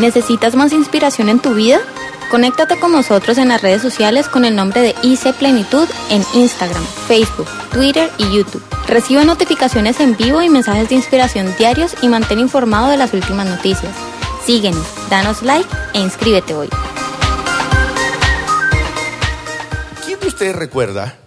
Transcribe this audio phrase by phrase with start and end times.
[0.00, 1.78] ¿Necesitas más inspiración en tu vida?
[2.30, 6.82] Conéctate con nosotros en las redes sociales con el nombre de IC Plenitud en Instagram,
[7.06, 8.64] Facebook, Twitter y YouTube.
[8.86, 13.46] Recibe notificaciones en vivo y mensajes de inspiración diarios y mantén informado de las últimas
[13.46, 13.94] noticias.
[14.42, 16.70] Síguenos, danos like e inscríbete hoy.
[20.06, 21.18] ¿Quién de ustedes recuerda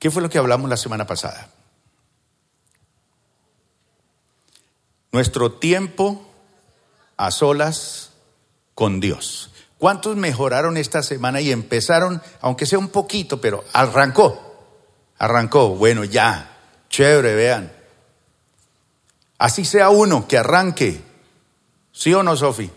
[0.00, 1.50] qué fue lo que hablamos la semana pasada?
[5.12, 6.33] Nuestro tiempo
[7.16, 8.10] a solas
[8.74, 9.50] con Dios.
[9.78, 14.40] ¿Cuántos mejoraron esta semana y empezaron, aunque sea un poquito, pero arrancó?
[15.18, 16.56] Arrancó, bueno, ya,
[16.88, 17.72] chévere, vean.
[19.38, 21.02] Así sea uno que arranque,
[21.92, 22.70] ¿sí o no, Sofi?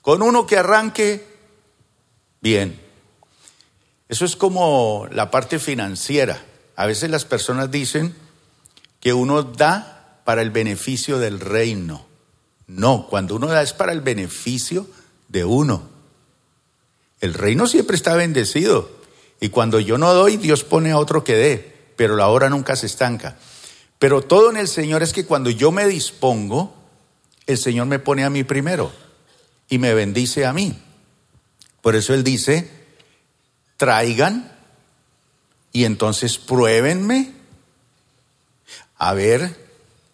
[0.00, 1.26] Con uno que arranque,
[2.40, 2.80] bien.
[4.08, 6.42] Eso es como la parte financiera.
[6.76, 8.14] A veces las personas dicen
[9.00, 12.06] que uno da para el beneficio del reino.
[12.66, 14.86] No, cuando uno da es para el beneficio
[15.28, 15.88] de uno.
[17.20, 18.90] El reino siempre está bendecido.
[19.40, 21.74] Y cuando yo no doy, Dios pone a otro que dé.
[21.96, 23.36] Pero la obra nunca se estanca.
[23.98, 26.74] Pero todo en el Señor es que cuando yo me dispongo,
[27.46, 28.92] el Señor me pone a mí primero
[29.68, 30.78] y me bendice a mí.
[31.80, 32.70] Por eso Él dice,
[33.76, 34.52] traigan
[35.72, 37.32] y entonces pruébenme
[38.96, 39.63] a ver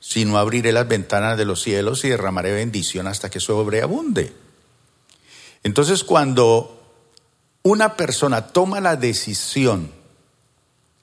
[0.01, 4.33] si no abriré las ventanas de los cielos y derramaré bendición hasta que sobreabunde.
[5.63, 6.83] Entonces cuando
[7.63, 9.93] una persona toma la decisión,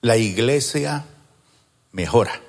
[0.02, 1.06] la iglesia
[1.92, 2.42] mejora.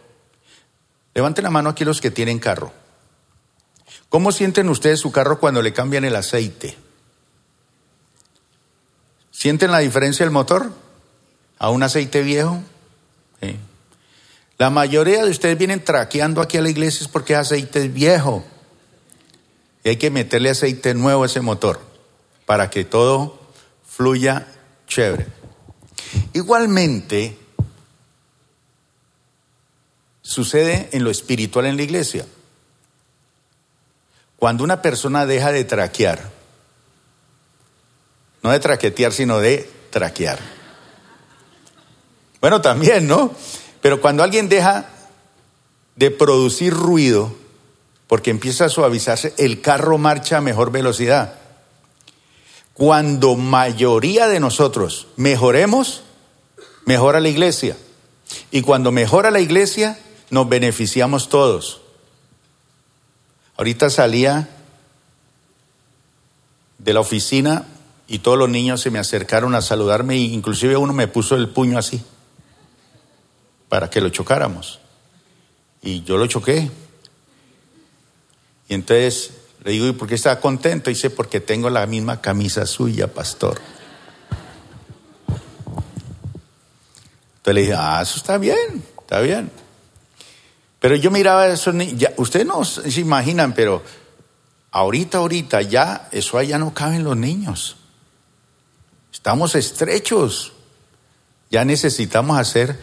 [1.14, 2.72] Levanten la mano aquí los que tienen carro.
[4.08, 6.78] ¿Cómo sienten ustedes su carro cuando le cambian el aceite?
[9.30, 10.72] ¿Sienten la diferencia del motor
[11.58, 12.62] a un aceite viejo?
[14.58, 18.44] La mayoría de ustedes vienen traqueando aquí a la iglesia es porque aceite es viejo.
[19.84, 21.80] Y hay que meterle aceite nuevo a ese motor
[22.44, 23.38] para que todo
[23.86, 24.48] fluya
[24.88, 25.28] chévere.
[26.32, 27.38] Igualmente,
[30.22, 32.26] sucede en lo espiritual en la iglesia.
[34.36, 36.30] Cuando una persona deja de traquear,
[38.42, 40.38] no de traquetear, sino de traquear.
[42.40, 43.32] Bueno, también, ¿no?
[43.80, 44.88] Pero cuando alguien deja
[45.96, 47.34] de producir ruido,
[48.06, 51.34] porque empieza a suavizarse, el carro marcha a mejor velocidad.
[52.72, 56.02] Cuando mayoría de nosotros mejoremos,
[56.84, 57.76] mejora la iglesia.
[58.50, 59.98] Y cuando mejora la iglesia,
[60.30, 61.80] nos beneficiamos todos.
[63.56, 64.48] Ahorita salía
[66.78, 67.66] de la oficina
[68.06, 71.48] y todos los niños se me acercaron a saludarme e inclusive uno me puso el
[71.48, 72.02] puño así
[73.68, 74.80] para que lo chocáramos.
[75.82, 76.70] Y yo lo choqué.
[78.68, 79.32] Y entonces
[79.64, 80.90] le digo, ¿y por qué está contento?
[80.90, 83.60] dice, porque tengo la misma camisa suya, pastor.
[87.36, 89.50] Entonces le dije, ah, eso está bien, está bien.
[90.80, 93.82] Pero yo miraba a esos niños, ustedes no se imaginan, pero
[94.70, 97.76] ahorita, ahorita ya, eso allá no caben los niños.
[99.12, 100.52] Estamos estrechos.
[101.50, 102.78] Ya necesitamos hacer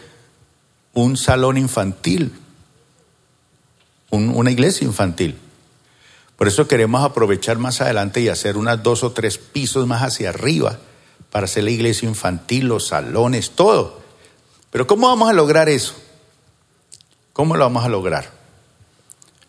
[0.95, 2.33] un salón infantil,
[4.09, 5.37] una iglesia infantil.
[6.37, 10.29] Por eso queremos aprovechar más adelante y hacer unas dos o tres pisos más hacia
[10.29, 10.79] arriba
[11.31, 14.01] para hacer la iglesia infantil, los salones, todo.
[14.71, 15.95] Pero ¿cómo vamos a lograr eso?
[17.33, 18.31] ¿Cómo lo vamos a lograr?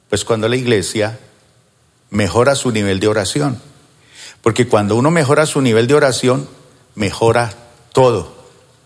[0.09, 1.19] Pues cuando la iglesia
[2.11, 3.61] mejora su nivel de oración.
[4.43, 6.49] Porque cuando uno mejora su nivel de oración,
[6.97, 7.53] mejora
[7.93, 8.36] todo.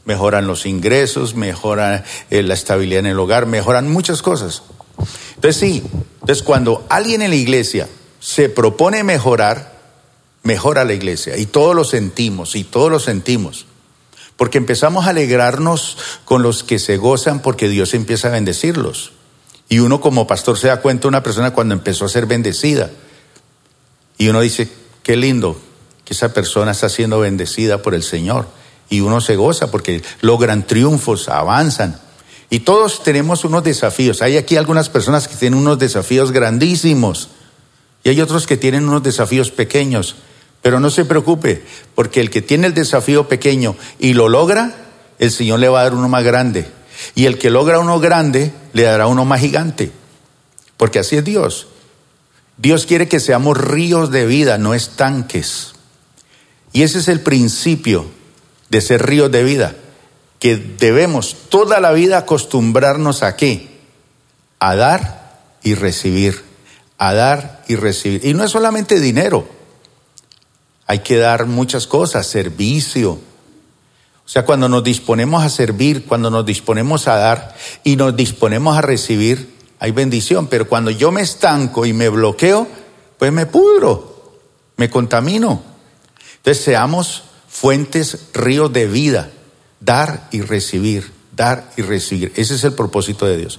[0.04, 4.62] Mejoran los ingresos, mejora eh, la estabilidad en el hogar, mejoran muchas cosas.
[5.34, 5.82] Entonces sí,
[6.20, 7.88] entonces cuando alguien en la iglesia
[8.20, 9.78] se propone mejorar,
[10.42, 11.36] mejora la iglesia.
[11.36, 13.66] Y todos lo sentimos, y todos lo sentimos.
[14.36, 19.12] Porque empezamos a alegrarnos con los que se gozan porque Dios empieza a bendecirlos.
[19.68, 22.90] Y uno como pastor se da cuenta de una persona cuando empezó a ser bendecida.
[24.18, 24.68] Y uno dice,
[25.02, 25.60] qué lindo
[26.04, 28.46] que esa persona está siendo bendecida por el Señor.
[28.90, 31.98] Y uno se goza porque logran triunfos, avanzan.
[32.50, 34.20] Y todos tenemos unos desafíos.
[34.20, 37.30] Hay aquí algunas personas que tienen unos desafíos grandísimos
[38.02, 40.16] y hay otros que tienen unos desafíos pequeños.
[40.62, 41.64] Pero no se preocupe,
[41.94, 44.74] porque el que tiene el desafío pequeño y lo logra,
[45.18, 46.66] el Señor le va a dar uno más grande.
[47.14, 49.90] Y el que logra uno grande, le dará uno más gigante.
[50.76, 51.68] Porque así es Dios.
[52.58, 55.72] Dios quiere que seamos ríos de vida, no estanques.
[56.72, 58.06] Y ese es el principio
[58.70, 59.74] de ser ríos de vida
[60.40, 63.68] que debemos toda la vida acostumbrarnos a qué?
[64.58, 66.42] A dar y recibir,
[66.96, 68.24] a dar y recibir.
[68.24, 69.46] Y no es solamente dinero,
[70.86, 73.12] hay que dar muchas cosas, servicio.
[73.12, 78.78] O sea, cuando nos disponemos a servir, cuando nos disponemos a dar y nos disponemos
[78.78, 80.46] a recibir, hay bendición.
[80.46, 82.66] Pero cuando yo me estanco y me bloqueo,
[83.18, 84.38] pues me pudro,
[84.76, 85.62] me contamino.
[86.38, 89.30] Entonces seamos fuentes, ríos de vida,
[89.80, 92.32] dar y recibir, dar y recibir.
[92.36, 93.58] Ese es el propósito de Dios.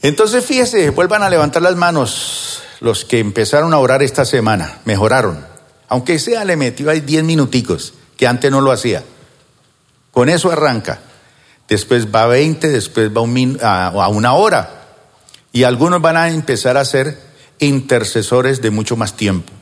[0.00, 5.44] Entonces fíjese, vuelvan a levantar las manos los que empezaron a orar esta semana, mejoraron.
[5.88, 9.02] Aunque sea le metió ahí 10 minuticos, que antes no lo hacía.
[10.10, 11.00] Con eso arranca.
[11.66, 14.82] Después va a 20, después va a una hora.
[15.52, 17.18] Y algunos van a empezar a ser
[17.58, 19.52] intercesores de mucho más tiempo.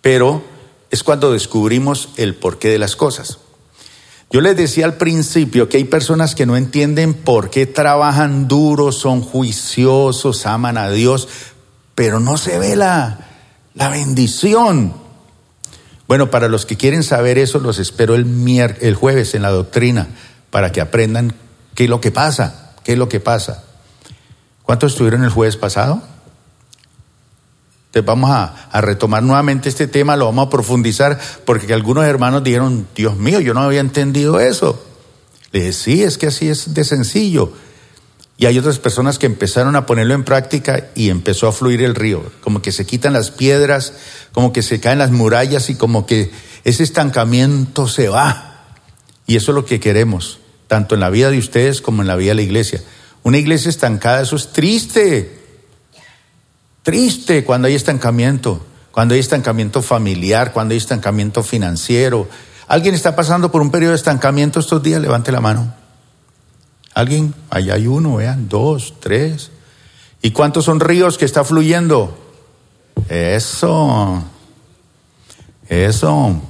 [0.00, 0.44] Pero
[0.90, 3.38] es cuando descubrimos el porqué de las cosas.
[4.30, 8.90] Yo les decía al principio que hay personas que no entienden por qué trabajan duro,
[8.90, 11.28] son juiciosos, aman a Dios,
[11.94, 13.20] pero no se ve la,
[13.74, 14.94] la bendición.
[16.08, 18.26] Bueno, para los que quieren saber eso, los espero el,
[18.80, 20.08] el jueves en la doctrina
[20.50, 21.34] para que aprendan
[21.74, 23.64] qué es lo que pasa, qué es lo que pasa.
[24.62, 26.02] ¿Cuántos estuvieron el jueves pasado?
[28.00, 33.16] Vamos a, retomar nuevamente este tema, lo vamos a profundizar, porque algunos hermanos dijeron, Dios
[33.16, 34.82] mío, yo no había entendido eso.
[35.52, 37.52] Le dije, sí, es que así es de sencillo.
[38.38, 41.94] Y hay otras personas que empezaron a ponerlo en práctica y empezó a fluir el
[41.94, 43.94] río, como que se quitan las piedras,
[44.32, 46.30] como que se caen las murallas y como que
[46.64, 48.66] ese estancamiento se va.
[49.26, 50.38] Y eso es lo que queremos,
[50.68, 52.82] tanto en la vida de ustedes como en la vida de la iglesia.
[53.22, 55.45] Una iglesia estancada, eso es triste.
[56.86, 62.28] Triste cuando hay estancamiento, cuando hay estancamiento familiar, cuando hay estancamiento financiero.
[62.68, 65.00] ¿Alguien está pasando por un periodo de estancamiento estos días?
[65.00, 65.74] Levante la mano.
[66.94, 67.34] ¿Alguien?
[67.50, 69.50] Allá hay uno, vean, dos, tres.
[70.22, 72.16] ¿Y cuántos son ríos que está fluyendo?
[73.08, 74.22] Eso.
[75.68, 76.40] Eso.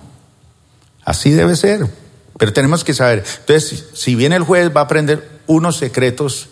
[1.03, 1.91] Así debe ser.
[2.37, 3.25] Pero tenemos que saber.
[3.41, 6.50] Entonces, si viene el juez, va a aprender unos secretos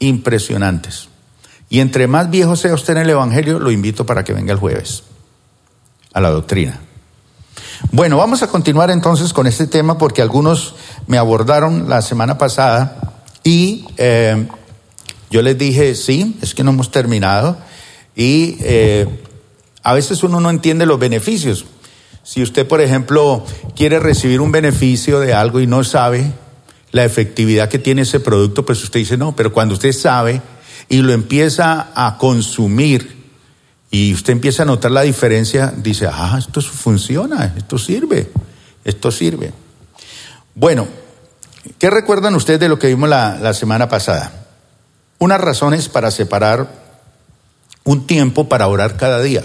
[0.00, 1.09] impresionantes.
[1.70, 4.58] Y entre más viejo sea usted en el Evangelio, lo invito para que venga el
[4.58, 5.04] jueves
[6.12, 6.80] a la doctrina.
[7.92, 10.74] Bueno, vamos a continuar entonces con este tema porque algunos
[11.06, 14.48] me abordaron la semana pasada y eh,
[15.30, 17.56] yo les dije, sí, es que no hemos terminado
[18.16, 19.06] y eh,
[19.84, 21.64] a veces uno no entiende los beneficios.
[22.24, 23.46] Si usted, por ejemplo,
[23.76, 26.32] quiere recibir un beneficio de algo y no sabe
[26.90, 30.42] la efectividad que tiene ese producto, pues usted dice, no, pero cuando usted sabe
[30.90, 33.30] y lo empieza a consumir
[33.92, 38.30] y usted empieza a notar la diferencia, dice, ah, esto funciona, esto sirve,
[38.84, 39.52] esto sirve.
[40.54, 40.88] Bueno,
[41.78, 44.32] ¿qué recuerdan ustedes de lo que vimos la, la semana pasada?
[45.18, 46.68] Unas razones para separar
[47.84, 49.44] un tiempo para orar cada día.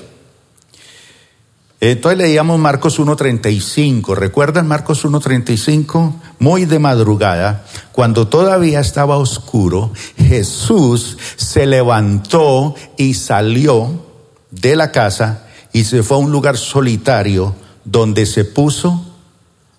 [1.91, 4.15] Entonces leíamos Marcos 1.35.
[4.15, 6.15] ¿Recuerdan Marcos 1.35?
[6.39, 14.03] Muy de madrugada, cuando todavía estaba oscuro, Jesús se levantó y salió
[14.49, 17.53] de la casa y se fue a un lugar solitario
[17.83, 19.05] donde se puso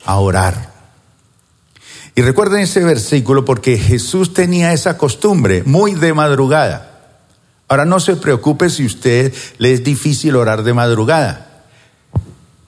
[0.05, 0.75] a orar.
[2.15, 6.93] Y recuerden ese versículo porque Jesús tenía esa costumbre muy de madrugada.
[7.67, 11.46] Ahora no se preocupe si usted le es difícil orar de madrugada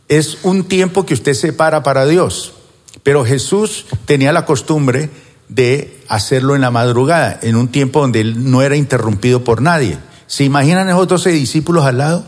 [0.08, 2.54] es un tiempo que usted separa para Dios.
[3.02, 5.10] Pero Jesús tenía la costumbre
[5.48, 9.98] de hacerlo en la madrugada, en un tiempo donde él no era interrumpido por nadie.
[10.26, 12.24] ¿Se imaginan esos 12 discípulos al lado?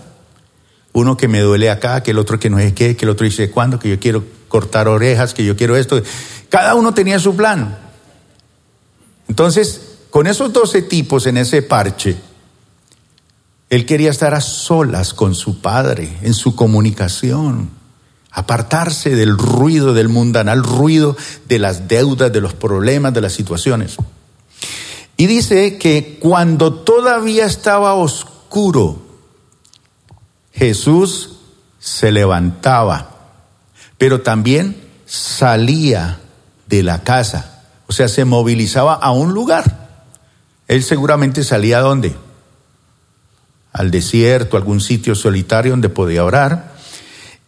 [0.92, 3.24] Uno que me duele acá, que el otro que no es qué, que el otro
[3.24, 6.02] dice cuándo, que yo quiero cortar orejas, que yo quiero esto.
[6.48, 7.78] Cada uno tenía su plan.
[9.28, 12.16] Entonces, con esos 12 tipos en ese parche,
[13.70, 17.70] él quería estar a solas con su padre, en su comunicación,
[18.32, 21.16] apartarse del ruido del mundanal ruido
[21.48, 23.96] de las deudas, de los problemas, de las situaciones.
[25.16, 29.02] Y dice que cuando todavía estaba oscuro,
[30.52, 31.36] Jesús
[31.78, 33.18] se levantaba,
[33.98, 36.18] pero también salía
[36.66, 40.06] de la casa, o sea, se movilizaba a un lugar.
[40.66, 42.16] Él seguramente salía a dónde?
[43.72, 46.74] Al desierto, algún sitio solitario donde podía orar.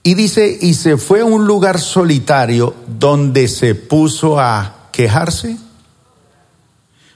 [0.03, 5.57] Y dice, y se fue a un lugar solitario donde se puso a quejarse.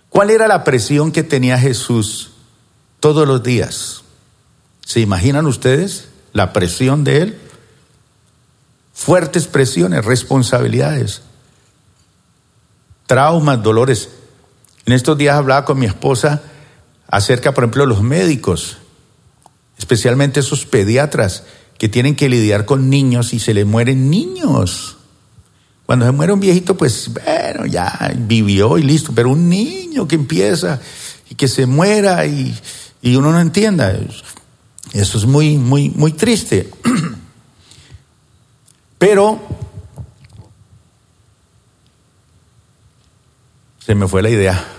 [0.09, 2.33] ¿Cuál era la presión que tenía Jesús
[3.01, 4.03] todos los días?
[4.85, 7.39] ¿Se imaginan ustedes la presión de él?
[8.95, 11.23] Fuertes presiones, responsabilidades,
[13.07, 14.11] traumas, dolores.
[14.87, 16.43] En estos días hablaba con mi esposa
[17.09, 18.79] acerca, por ejemplo, de los médicos
[19.78, 21.45] especialmente esos pediatras
[21.78, 24.97] que tienen que lidiar con niños y se le mueren niños.
[25.85, 30.16] Cuando se muere un viejito, pues bueno, ya vivió y listo, pero un niño que
[30.16, 30.80] empieza
[31.30, 32.56] y que se muera y,
[33.02, 33.95] y uno no entienda,
[34.92, 36.71] eso es muy, muy, muy triste.
[38.99, 39.38] Pero
[43.85, 44.75] se me fue la idea.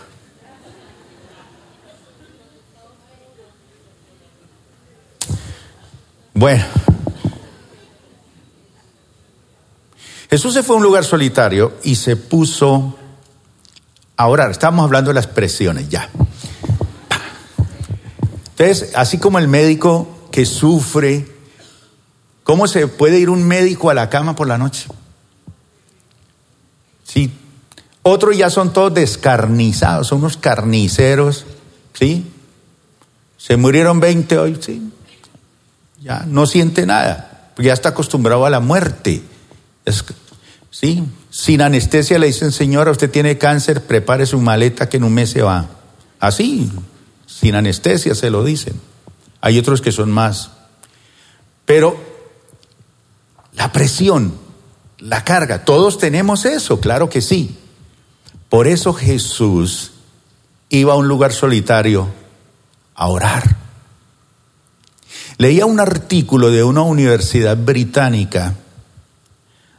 [6.38, 6.64] Bueno,
[10.30, 12.96] Jesús se fue a un lugar solitario y se puso
[14.16, 14.52] a orar.
[14.52, 16.12] Estamos hablando de las presiones ya.
[18.52, 21.26] Entonces, así como el médico que sufre,
[22.44, 24.86] ¿cómo se puede ir un médico a la cama por la noche?
[27.04, 27.34] Sí.
[28.04, 31.48] Otros ya son todos descarnizados, son unos carniceros,
[31.94, 32.32] ¿sí?
[33.40, 34.92] Se murieron 20 hoy, sí
[36.00, 39.22] ya no siente nada, ya está acostumbrado a la muerte.
[40.72, 41.04] ¿sí?
[41.30, 45.32] Sin anestesia le dicen, señora, usted tiene cáncer, prepare su maleta que en un mes
[45.32, 45.68] se va.
[46.20, 46.72] Así,
[47.26, 48.80] sin anestesia se lo dicen.
[49.42, 50.52] Hay otros que son más.
[51.66, 52.00] Pero
[53.54, 54.34] la presión,
[55.00, 57.58] la carga, todos tenemos eso, claro que sí.
[58.50, 59.92] Por eso Jesús
[60.70, 62.08] iba a un lugar solitario
[62.96, 63.67] a orar.
[65.38, 68.56] Leía un artículo de una universidad británica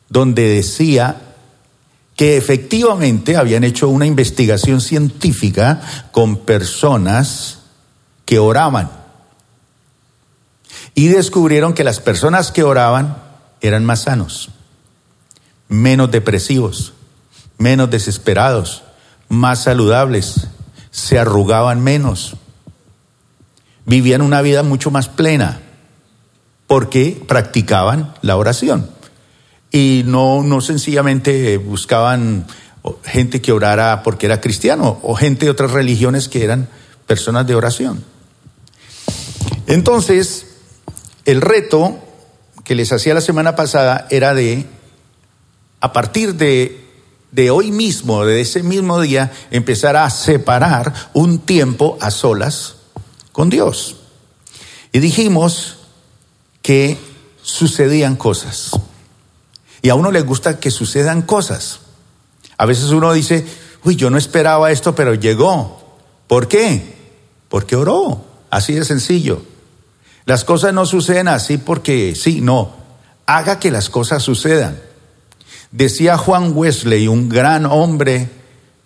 [0.08, 1.20] donde decía
[2.14, 5.80] que efectivamente habían hecho una investigación científica
[6.12, 7.60] con personas
[8.24, 8.90] que oraban.
[10.94, 13.18] Y descubrieron que las personas que oraban
[13.60, 14.50] eran más sanos,
[15.68, 16.92] menos depresivos,
[17.56, 18.82] menos desesperados,
[19.28, 20.48] más saludables,
[20.90, 22.36] se arrugaban menos
[23.88, 25.60] vivían una vida mucho más plena
[26.68, 28.88] porque practicaban la oración
[29.72, 32.46] y no, no sencillamente buscaban
[33.04, 36.68] gente que orara porque era cristiano o gente de otras religiones que eran
[37.06, 38.04] personas de oración.
[39.66, 40.46] Entonces,
[41.24, 41.98] el reto
[42.64, 44.66] que les hacía la semana pasada era de,
[45.80, 46.84] a partir de,
[47.32, 52.77] de hoy mismo, de ese mismo día, empezar a separar un tiempo a solas
[53.38, 53.94] con Dios.
[54.90, 55.76] Y dijimos
[56.60, 56.98] que
[57.40, 58.72] sucedían cosas.
[59.80, 61.78] Y a uno le gusta que sucedan cosas.
[62.56, 63.46] A veces uno dice,
[63.84, 66.00] uy, yo no esperaba esto, pero llegó.
[66.26, 66.96] ¿Por qué?
[67.48, 68.24] Porque oró.
[68.50, 69.40] Así de sencillo.
[70.24, 72.74] Las cosas no suceden así porque sí, no.
[73.24, 74.82] Haga que las cosas sucedan.
[75.70, 78.30] Decía Juan Wesley, un gran hombre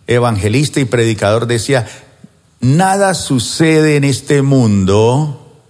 [0.06, 1.88] evangelista y predicador, decía,
[2.62, 5.60] Nada sucede en este mundo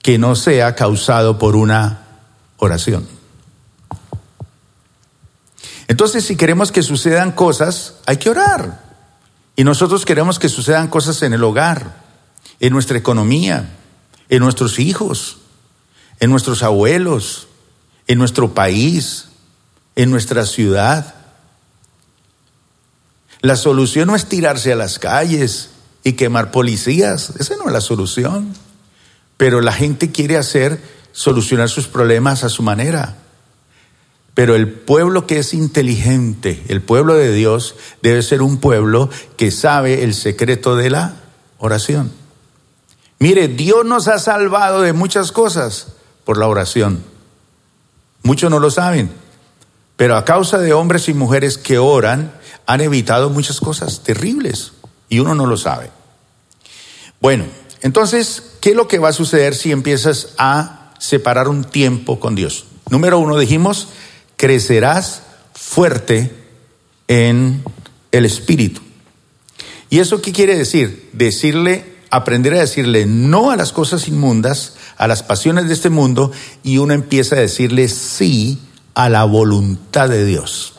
[0.00, 2.06] que no sea causado por una
[2.58, 3.08] oración.
[5.88, 8.84] Entonces, si queremos que sucedan cosas, hay que orar.
[9.56, 12.04] Y nosotros queremos que sucedan cosas en el hogar,
[12.60, 13.68] en nuestra economía,
[14.28, 15.38] en nuestros hijos,
[16.20, 17.48] en nuestros abuelos,
[18.06, 19.30] en nuestro país,
[19.96, 21.16] en nuestra ciudad.
[23.40, 25.70] La solución no es tirarse a las calles
[26.04, 27.32] y quemar policías.
[27.38, 28.54] Esa no es la solución.
[29.36, 30.80] Pero la gente quiere hacer,
[31.12, 33.18] solucionar sus problemas a su manera.
[34.34, 39.50] Pero el pueblo que es inteligente, el pueblo de Dios, debe ser un pueblo que
[39.50, 41.16] sabe el secreto de la
[41.58, 42.12] oración.
[43.18, 45.88] Mire, Dios nos ha salvado de muchas cosas
[46.24, 47.02] por la oración.
[48.22, 49.10] Muchos no lo saben,
[49.96, 52.32] pero a causa de hombres y mujeres que oran,
[52.66, 54.72] han evitado muchas cosas terribles
[55.08, 55.90] y uno no lo sabe.
[57.20, 57.44] Bueno,
[57.80, 62.34] entonces, ¿qué es lo que va a suceder si empiezas a separar un tiempo con
[62.34, 62.66] Dios?
[62.90, 63.88] Número uno, dijimos,
[64.36, 65.22] crecerás
[65.54, 66.32] fuerte
[67.08, 67.62] en
[68.12, 68.80] el espíritu.
[69.90, 71.10] ¿Y eso qué quiere decir?
[71.12, 76.30] Decirle, aprender a decirle no a las cosas inmundas, a las pasiones de este mundo,
[76.62, 78.58] y uno empieza a decirle sí
[78.94, 80.74] a la voluntad de Dios.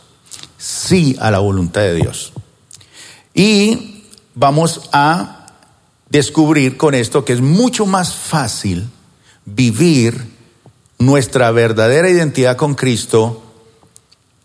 [0.57, 2.33] Sí a la voluntad de Dios.
[3.33, 3.98] Y
[4.35, 5.47] vamos a
[6.09, 8.87] descubrir con esto que es mucho más fácil
[9.45, 10.29] vivir
[10.97, 13.43] nuestra verdadera identidad con Cristo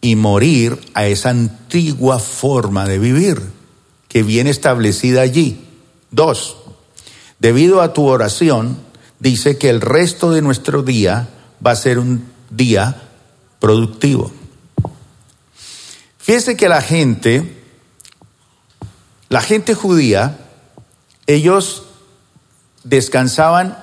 [0.01, 3.41] y morir a esa antigua forma de vivir
[4.09, 5.65] que viene establecida allí.
[6.11, 6.57] Dos,
[7.39, 8.79] debido a tu oración,
[9.19, 11.29] dice que el resto de nuestro día
[11.65, 13.03] va a ser un día
[13.59, 14.31] productivo.
[16.19, 17.64] Fíjese que la gente
[19.35, 20.39] la gente judía,
[21.27, 21.83] ellos
[22.85, 23.77] descansaban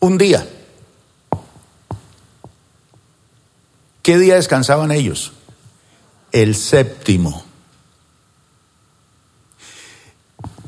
[0.00, 0.44] un día.
[4.02, 5.30] ¿Qué día descansaban ellos?
[6.32, 7.44] El séptimo.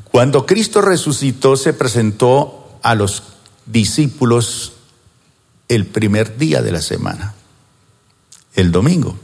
[0.09, 3.23] Cuando Cristo resucitó, se presentó a los
[3.65, 4.71] discípulos
[5.67, 7.33] el primer día de la semana,
[8.55, 9.19] el domingo.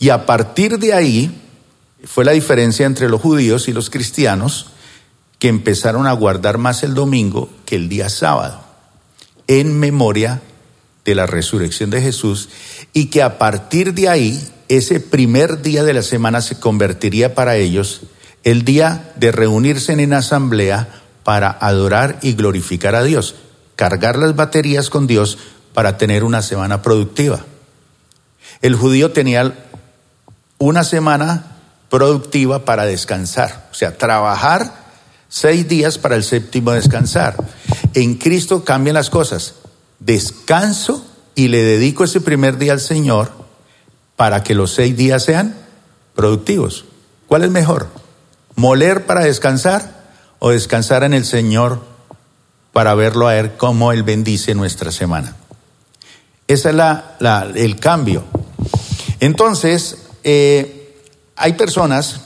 [0.00, 1.38] Y a partir de ahí
[2.04, 4.66] fue la diferencia entre los judíos y los cristianos
[5.38, 8.62] que empezaron a guardar más el domingo que el día sábado,
[9.46, 10.40] en memoria
[11.04, 12.48] de la resurrección de Jesús,
[12.92, 17.56] y que a partir de ahí, ese primer día de la semana se convertiría para
[17.56, 18.02] ellos
[18.44, 23.34] el día de reunirse en asamblea para adorar y glorificar a Dios,
[23.76, 25.38] cargar las baterías con Dios
[25.74, 27.44] para tener una semana productiva.
[28.60, 29.54] El judío tenía
[30.58, 31.51] una semana
[31.92, 34.72] productiva para descansar, o sea, trabajar
[35.28, 37.36] seis días para el séptimo descansar.
[37.92, 39.56] En Cristo cambian las cosas.
[39.98, 43.30] Descanso y le dedico ese primer día al Señor
[44.16, 45.54] para que los seis días sean
[46.14, 46.86] productivos.
[47.28, 47.88] ¿Cuál es mejor?
[48.54, 50.02] moler para descansar
[50.38, 51.80] o descansar en el Señor
[52.72, 55.36] para verlo a Él cómo Él bendice nuestra semana.
[56.48, 57.16] Ese es la,
[57.54, 58.24] el cambio.
[59.20, 60.81] Entonces, eh,
[61.36, 62.22] hay personas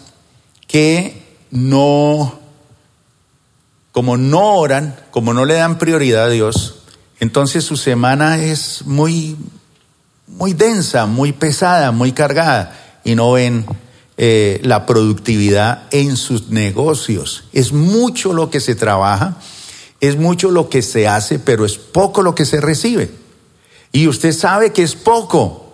[0.66, 2.38] que no,
[3.92, 6.82] como no oran, como no le dan prioridad a Dios,
[7.18, 9.36] entonces su semana es muy,
[10.26, 13.64] muy densa, muy pesada, muy cargada y no ven
[14.18, 17.44] eh, la productividad en sus negocios.
[17.52, 19.38] Es mucho lo que se trabaja,
[20.00, 23.10] es mucho lo que se hace, pero es poco lo que se recibe.
[23.92, 25.65] Y usted sabe que es poco.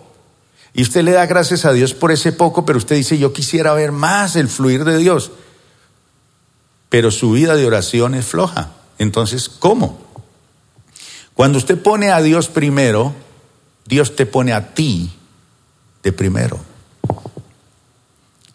[0.73, 3.73] Y usted le da gracias a Dios por ese poco, pero usted dice, yo quisiera
[3.73, 5.31] ver más el fluir de Dios.
[6.89, 8.71] Pero su vida de oración es floja.
[8.97, 9.99] Entonces, ¿cómo?
[11.35, 13.13] Cuando usted pone a Dios primero,
[13.85, 15.11] Dios te pone a ti
[16.01, 16.59] de primero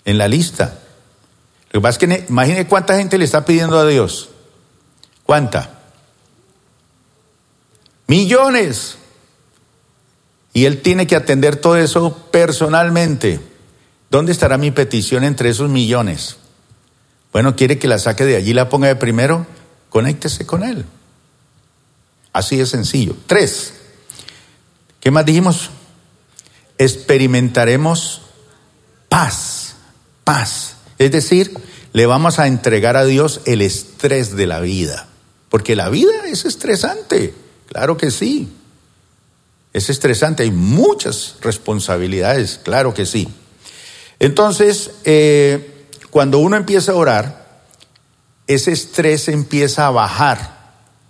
[0.04, 0.78] en la lista.
[1.70, 4.30] Lo que pasa es que imagine cuánta gente le está pidiendo a Dios.
[5.24, 5.80] ¿Cuánta?
[8.06, 8.96] Millones.
[10.58, 13.38] Y Él tiene que atender todo eso personalmente.
[14.10, 16.38] ¿Dónde estará mi petición entre esos millones?
[17.32, 19.46] Bueno, quiere que la saque de allí, la ponga de primero,
[19.88, 20.84] conéctese con Él.
[22.32, 23.14] Así de sencillo.
[23.28, 23.72] Tres.
[24.98, 25.70] ¿Qué más dijimos?
[26.76, 28.22] Experimentaremos
[29.08, 29.76] paz
[30.24, 30.74] paz.
[30.98, 31.56] Es decir,
[31.92, 35.06] le vamos a entregar a Dios el estrés de la vida.
[35.50, 37.32] Porque la vida es estresante,
[37.68, 38.57] claro que sí.
[39.72, 43.28] Es estresante, hay muchas responsabilidades, claro que sí.
[44.18, 47.48] Entonces, eh, cuando uno empieza a orar,
[48.46, 50.58] ese estrés empieza a bajar.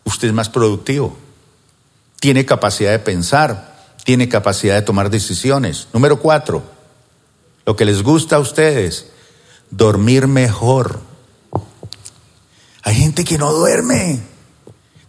[0.05, 1.17] Usted es más productivo,
[2.21, 5.89] tiene capacidad de pensar, tiene capacidad de tomar decisiones.
[5.93, 6.63] Número cuatro,
[7.65, 9.07] lo que les gusta a ustedes,
[9.71, 11.01] dormir mejor.
[12.83, 14.21] Hay gente que no duerme,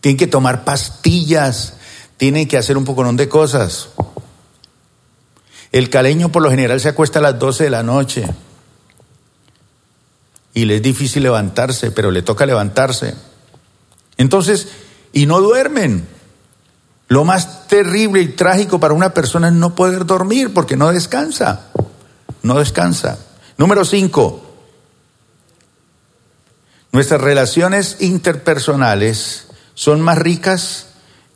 [0.02, 1.76] tienen que tomar pastillas,
[2.20, 3.90] tienen que hacer un poco de cosas.
[5.72, 8.28] El caleño por lo general se acuesta a las 12 de la noche
[10.54, 13.16] y le es difícil levantarse, pero le toca levantarse.
[14.18, 14.68] Entonces,
[15.14, 16.08] y no duermen.
[17.08, 21.70] Lo más terrible y trágico para una persona es no poder dormir porque no descansa
[22.42, 23.20] no descansa.
[23.58, 24.42] Número cinco,
[26.92, 30.88] nuestras relaciones interpersonales son más ricas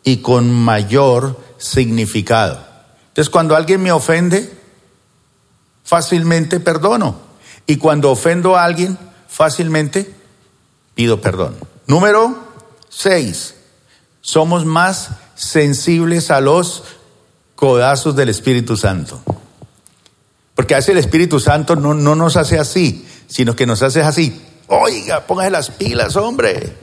[0.04, 2.66] y con mayor significado.
[3.10, 4.52] Entonces, cuando alguien me ofende,
[5.84, 7.16] fácilmente perdono.
[7.66, 10.14] Y cuando ofendo a alguien, fácilmente
[10.96, 11.56] pido perdón.
[11.88, 12.36] Número
[12.90, 13.56] seis,
[14.22, 16.84] somos más sensibles a los
[17.56, 19.22] codazos del Espíritu Santo.
[20.56, 24.42] Porque hace el Espíritu Santo no, no nos hace así, sino que nos hace así.
[24.68, 26.78] Oiga, póngase las pilas, hombre.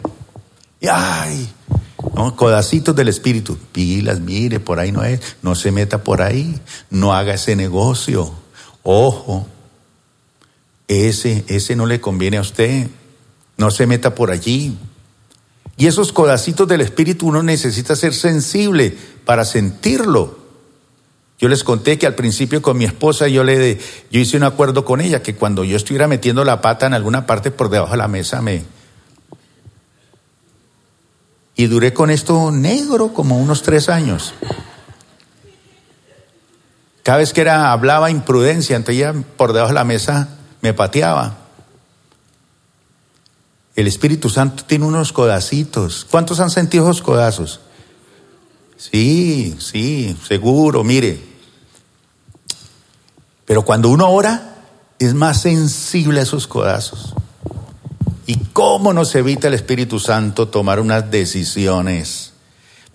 [0.80, 1.52] Y ay,
[2.14, 3.58] no, codacitos del Espíritu.
[3.72, 5.20] Pilas, mire, por ahí no es.
[5.42, 6.58] No se meta por ahí.
[6.90, 8.32] No haga ese negocio.
[8.82, 9.46] Ojo.
[10.88, 12.88] Ese, ese no le conviene a usted.
[13.56, 14.76] No se meta por allí.
[15.76, 20.38] Y esos codacitos del Espíritu uno necesita ser sensible para sentirlo.
[21.38, 23.78] Yo les conté que al principio con mi esposa yo le
[24.10, 27.24] yo hice un acuerdo con ella que cuando yo estuviera metiendo la pata en alguna
[27.24, 28.62] parte por debajo de la mesa me
[31.60, 34.32] y duré con esto negro como unos tres años.
[37.02, 41.36] Cada vez que era hablaba imprudencia, entonces ella por debajo de la mesa me pateaba.
[43.76, 46.06] El Espíritu Santo tiene unos codacitos.
[46.10, 47.60] ¿Cuántos han sentido esos codazos?
[48.78, 51.22] Sí, sí, seguro, mire.
[53.44, 54.64] Pero cuando uno ora,
[54.98, 57.14] es más sensible a esos codazos.
[58.30, 62.32] ¿Y cómo nos evita el Espíritu Santo tomar unas decisiones?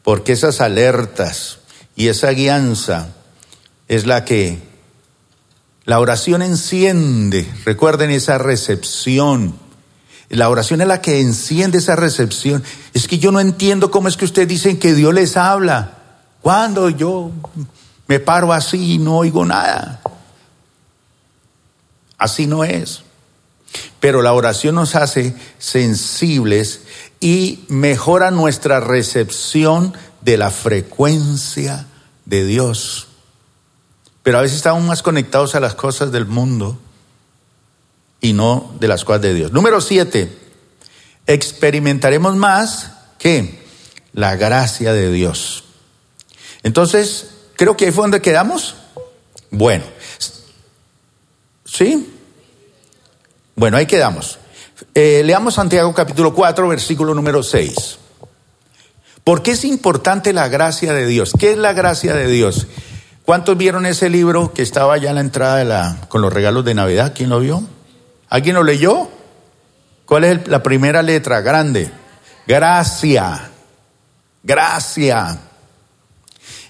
[0.02, 1.60] Porque esas alertas
[1.94, 3.10] y esa guianza
[3.90, 4.64] es la que
[5.84, 7.52] la oración enciende.
[7.66, 9.60] Recuerden esa recepción.
[10.30, 12.64] La oración es la que enciende esa recepción.
[12.94, 15.98] Es que yo no entiendo cómo es que ustedes dicen que Dios les habla.
[16.42, 17.30] Cuando yo
[18.08, 20.00] me paro así y no oigo nada.
[22.18, 23.05] Así no es.
[24.00, 26.82] Pero la oración nos hace sensibles
[27.20, 31.88] y mejora nuestra recepción de la frecuencia
[32.26, 33.08] de Dios.
[34.24, 36.80] Pero a veces estamos más conectados a las cosas del mundo
[38.22, 39.52] y no de las cosas de Dios.
[39.52, 40.36] Número siete,
[41.28, 43.64] experimentaremos más que
[44.14, 45.66] la gracia de Dios.
[46.64, 48.76] Entonces, creo que ahí fue donde quedamos.
[49.52, 49.84] Bueno,
[51.66, 52.15] ¿sí?
[53.56, 54.38] Bueno, ahí quedamos.
[54.94, 58.00] Eh, leamos Santiago capítulo 4, versículo número 6.
[59.24, 61.32] ¿Por qué es importante la gracia de Dios?
[61.40, 62.68] ¿Qué es la gracia de Dios?
[63.24, 66.66] ¿Cuántos vieron ese libro que estaba ya en la entrada de la, con los regalos
[66.66, 67.14] de Navidad?
[67.16, 67.64] ¿Quién lo vio?
[68.28, 69.08] ¿Alguien lo leyó?
[70.06, 71.90] ¿Cuál es la primera letra grande?
[72.46, 73.52] Gracia.
[74.44, 75.40] Gracia.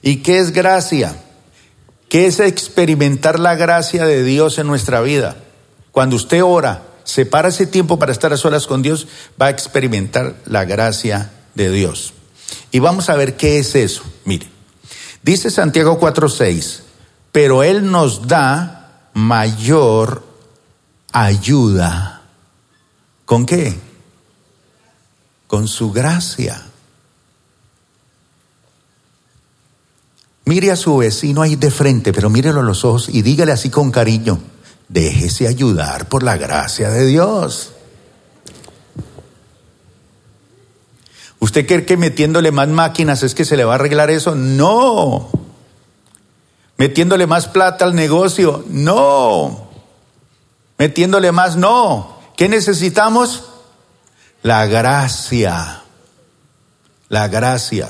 [0.03, 1.15] ¿Y qué es gracia?
[2.09, 5.35] ¿Qué es experimentar la gracia de Dios en nuestra vida?
[5.95, 9.08] Cuando usted ora, separa ese tiempo para estar a solas con Dios,
[9.41, 12.13] va a experimentar la gracia de Dios.
[12.69, 14.03] Y vamos a ver qué es eso.
[14.25, 14.49] Mire,
[15.23, 16.81] dice Santiago 4:6,
[17.31, 20.25] pero Él nos da mayor
[21.13, 22.23] ayuda.
[23.23, 23.79] ¿Con qué?
[25.47, 26.62] Con su gracia.
[30.43, 33.69] Mire a su vecino ahí de frente, pero mírelo a los ojos y dígale así
[33.69, 34.54] con cariño.
[34.87, 37.71] Déjese ayudar por la gracia de Dios.
[41.39, 44.35] ¿Usted cree que metiéndole más máquinas es que se le va a arreglar eso?
[44.35, 45.29] No.
[46.77, 48.65] Metiéndole más plata al negocio?
[48.67, 49.69] No.
[50.77, 51.55] Metiéndole más?
[51.55, 52.19] No.
[52.35, 53.43] ¿Qué necesitamos?
[54.43, 55.83] La gracia.
[57.09, 57.89] La gracia.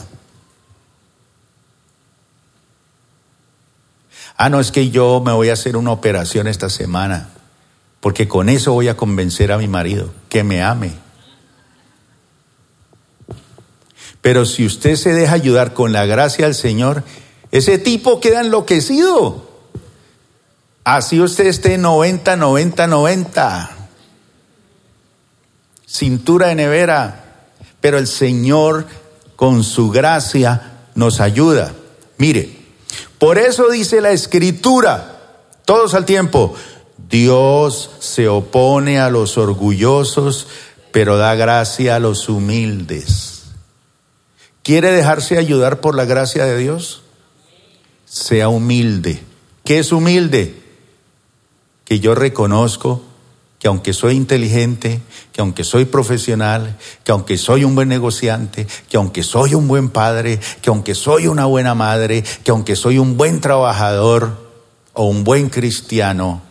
[4.37, 7.29] Ah, no, es que yo me voy a hacer una operación esta semana,
[8.01, 10.93] porque con eso voy a convencer a mi marido que me ame.
[14.21, 17.03] Pero si usted se deja ayudar con la gracia del Señor,
[17.51, 19.49] ese tipo queda enloquecido.
[20.83, 23.71] Así usted esté 90, 90, 90.
[25.87, 27.23] Cintura de nevera.
[27.79, 28.87] Pero el Señor
[29.35, 31.73] con su gracia nos ayuda.
[32.17, 32.64] Mire,
[33.17, 35.19] por eso dice la escritura,
[35.65, 36.55] todos al tiempo,
[37.09, 40.47] Dios se opone a los orgullosos,
[40.91, 43.43] pero da gracia a los humildes.
[44.63, 47.03] ¿Quiere dejarse ayudar por la gracia de Dios?
[48.05, 49.23] Sea humilde.
[49.63, 50.61] ¿Qué es humilde?
[51.83, 53.03] Que yo reconozco
[53.59, 58.97] que aunque soy inteligente, que aunque soy profesional, que aunque soy un buen negociante, que
[58.97, 63.17] aunque soy un buen padre, que aunque soy una buena madre, que aunque soy un
[63.17, 64.51] buen trabajador
[64.93, 66.41] o un buen cristiano,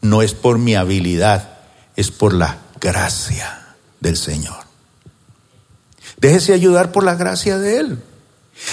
[0.00, 1.58] no es por mi habilidad,
[1.96, 4.64] es por la gracia del Señor.
[6.18, 8.02] Déjese ayudar por la gracia de Él.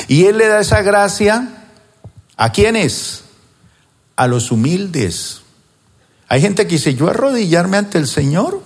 [0.08, 1.66] Y Él le da esa gracia
[2.36, 3.24] a quienes?
[4.16, 5.42] A los humildes,
[6.30, 8.62] hay gente que dice, yo arrodillarme ante el Señor,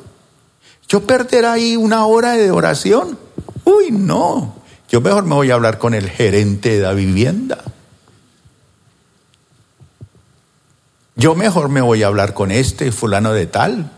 [0.89, 3.17] yo perder ahí una hora de oración.
[3.63, 4.55] Uy, no,
[4.89, 7.63] yo mejor me voy a hablar con el gerente de la vivienda.
[11.15, 13.91] Yo mejor me voy a hablar con este fulano de tal.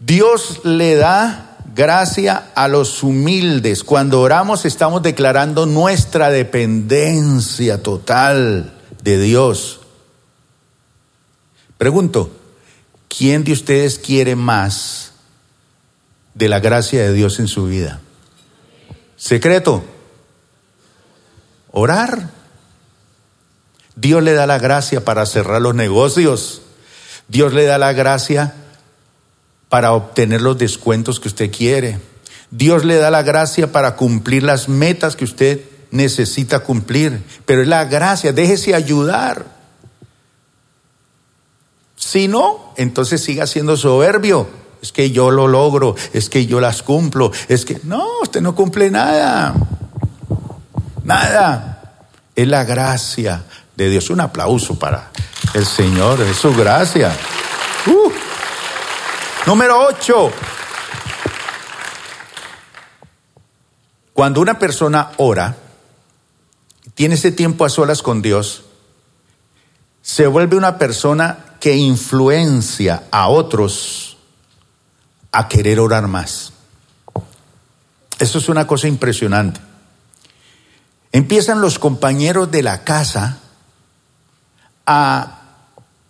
[0.00, 3.84] Dios le da gracia a los humildes.
[3.84, 9.83] Cuando oramos estamos declarando nuestra dependencia total de Dios.
[11.78, 12.30] Pregunto,
[13.08, 15.12] ¿quién de ustedes quiere más
[16.34, 18.00] de la gracia de Dios en su vida?
[19.16, 19.84] Secreto,
[21.70, 22.30] orar.
[23.96, 26.62] Dios le da la gracia para cerrar los negocios.
[27.28, 28.54] Dios le da la gracia
[29.68, 31.98] para obtener los descuentos que usted quiere.
[32.50, 37.22] Dios le da la gracia para cumplir las metas que usted necesita cumplir.
[37.46, 39.53] Pero es la gracia, déjese ayudar.
[42.04, 44.46] Si no, entonces siga siendo soberbio.
[44.82, 48.54] Es que yo lo logro, es que yo las cumplo, es que no, usted no
[48.54, 49.54] cumple nada.
[51.02, 51.96] nada.
[52.36, 54.10] Es la gracia de Dios.
[54.10, 55.10] Un aplauso para
[55.54, 57.10] el Señor, es su gracia.
[57.86, 58.12] Uh.
[59.46, 60.30] Número 8.
[64.12, 65.56] Cuando una persona ora,
[66.94, 68.64] tiene ese tiempo a solas con Dios,
[70.02, 74.18] se vuelve una persona que influencia a otros
[75.32, 76.52] a querer orar más.
[78.18, 79.62] Eso es una cosa impresionante.
[81.10, 83.38] Empiezan los compañeros de la casa
[84.84, 85.40] a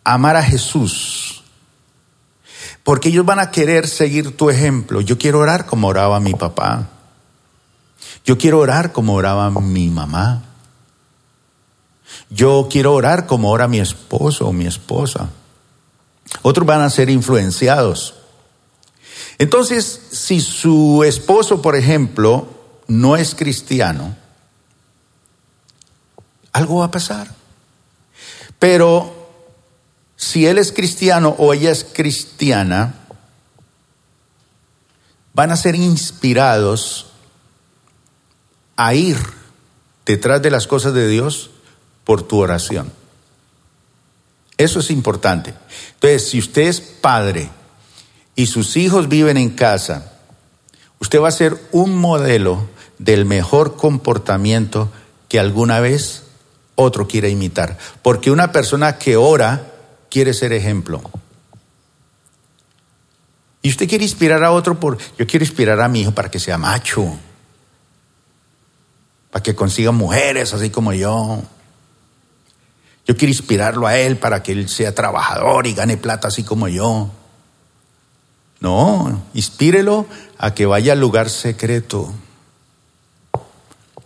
[0.03, 1.45] amar a Jesús,
[2.83, 5.03] porque ellos van a querer seguir tu ejemplo.
[5.03, 6.89] Yo quiero orar como oraba mi papá.
[8.25, 10.43] Yo quiero orar como oraba mi mamá.
[12.29, 15.31] Yo quiero orar como ora mi esposo o mi esposa.
[16.43, 18.15] Otros van a ser influenciados.
[19.39, 22.49] Entonces, si su esposo, por ejemplo,
[22.87, 24.17] no es cristiano,
[26.53, 27.29] algo va a pasar.
[28.59, 29.29] Pero
[30.17, 32.95] si él es cristiano o ella es cristiana,
[35.35, 37.07] van a ser inspirados
[38.77, 39.19] a ir
[40.07, 41.51] detrás de las cosas de Dios
[42.05, 42.93] por tu oración.
[44.57, 45.55] Eso es importante.
[45.95, 47.49] Entonces, si usted es padre
[48.37, 50.13] y sus hijos viven en casa,
[51.01, 54.91] usted va a ser un modelo del mejor comportamiento
[55.29, 56.25] que alguna vez
[56.77, 57.79] otro quiera imitar.
[58.03, 59.73] Porque una persona que ora
[60.11, 61.03] quiere ser ejemplo.
[63.63, 66.39] Y usted quiere inspirar a otro por, yo quiero inspirar a mi hijo para que
[66.39, 67.17] sea macho,
[69.31, 71.43] para que consiga mujeres así como yo.
[73.07, 76.69] Yo quiero inspirarlo a él para que él sea trabajador y gane plata así como
[76.69, 77.11] yo.
[78.61, 80.07] No, inspírelo
[80.39, 82.15] a que vaya al lugar secreto,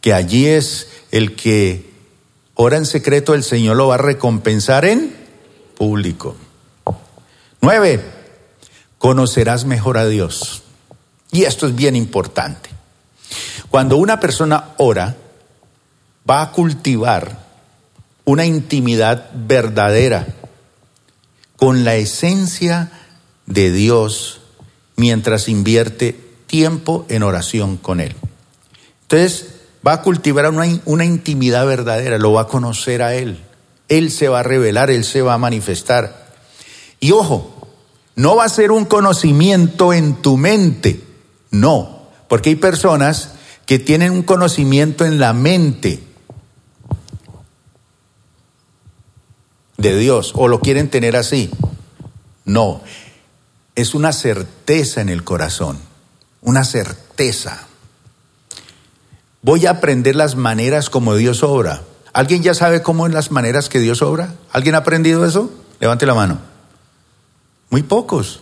[0.01, 1.93] que allí es el que
[2.55, 5.15] ora en secreto, el Señor lo va a recompensar en
[5.77, 6.35] público.
[7.61, 8.05] Nueve,
[8.99, 10.65] conocerás mejor a Dios.
[11.31, 12.71] Y esto es bien importante.
[13.71, 15.17] Cuando una persona ora,
[16.29, 17.48] va a cultivar
[18.29, 20.27] una intimidad verdadera
[21.57, 22.93] con la esencia
[23.47, 24.43] de Dios
[24.97, 26.15] mientras invierte
[26.47, 28.15] tiempo en oración con Él.
[29.01, 29.47] Entonces,
[29.87, 33.41] va a cultivar una, una, intimidad verdadera, lo va a conocer a Él.
[33.89, 36.29] Él se va a revelar, Él se va a manifestar.
[37.01, 37.67] Y ojo,
[38.15, 41.03] no va a ser un conocimiento en tu mente,
[41.51, 43.31] no, porque hay personas
[43.65, 46.08] que tienen un conocimiento en la mente,
[49.79, 51.51] de Dios o lo quieren tener así.
[52.45, 52.83] No,
[53.75, 55.79] es una certeza en el corazón,
[56.43, 57.67] una certeza.
[59.41, 61.83] Voy a aprender las maneras como Dios obra.
[62.13, 64.35] ¿Alguien ya sabe cómo en las maneras que Dios obra?
[64.51, 65.51] ¿Alguien ha aprendido eso?
[65.79, 66.39] Levante la mano.
[67.71, 68.41] Muy pocos.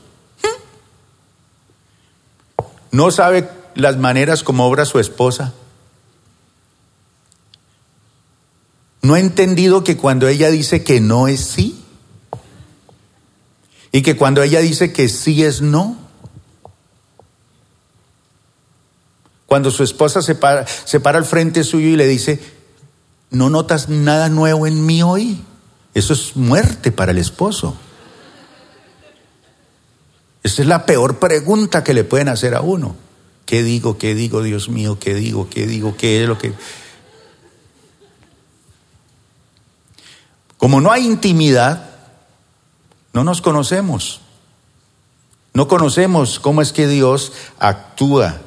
[2.90, 5.53] ¿No sabe las maneras como obra su esposa?
[9.07, 11.81] ¿No ha entendido que cuando ella dice que no es sí?
[13.92, 15.97] Y que cuando ella dice que sí es no.
[19.47, 22.40] Cuando su esposa se para, se para al frente suyo y le dice,
[23.31, 25.40] ¿no notas nada nuevo en mí hoy?
[25.95, 27.77] Eso es muerte para el esposo.
[30.42, 32.97] Esa es la peor pregunta que le pueden hacer a uno.
[33.45, 33.99] ¿Qué digo?
[33.99, 34.99] ¿Qué digo, Dios mío?
[34.99, 35.49] ¿Qué digo?
[35.49, 35.97] ¿Qué digo?
[35.97, 36.53] ¿Qué es lo que...
[40.59, 41.90] Como no hay intimidad,
[43.12, 44.21] no nos conocemos.
[45.55, 48.42] No conocemos cómo es que Dios actúa,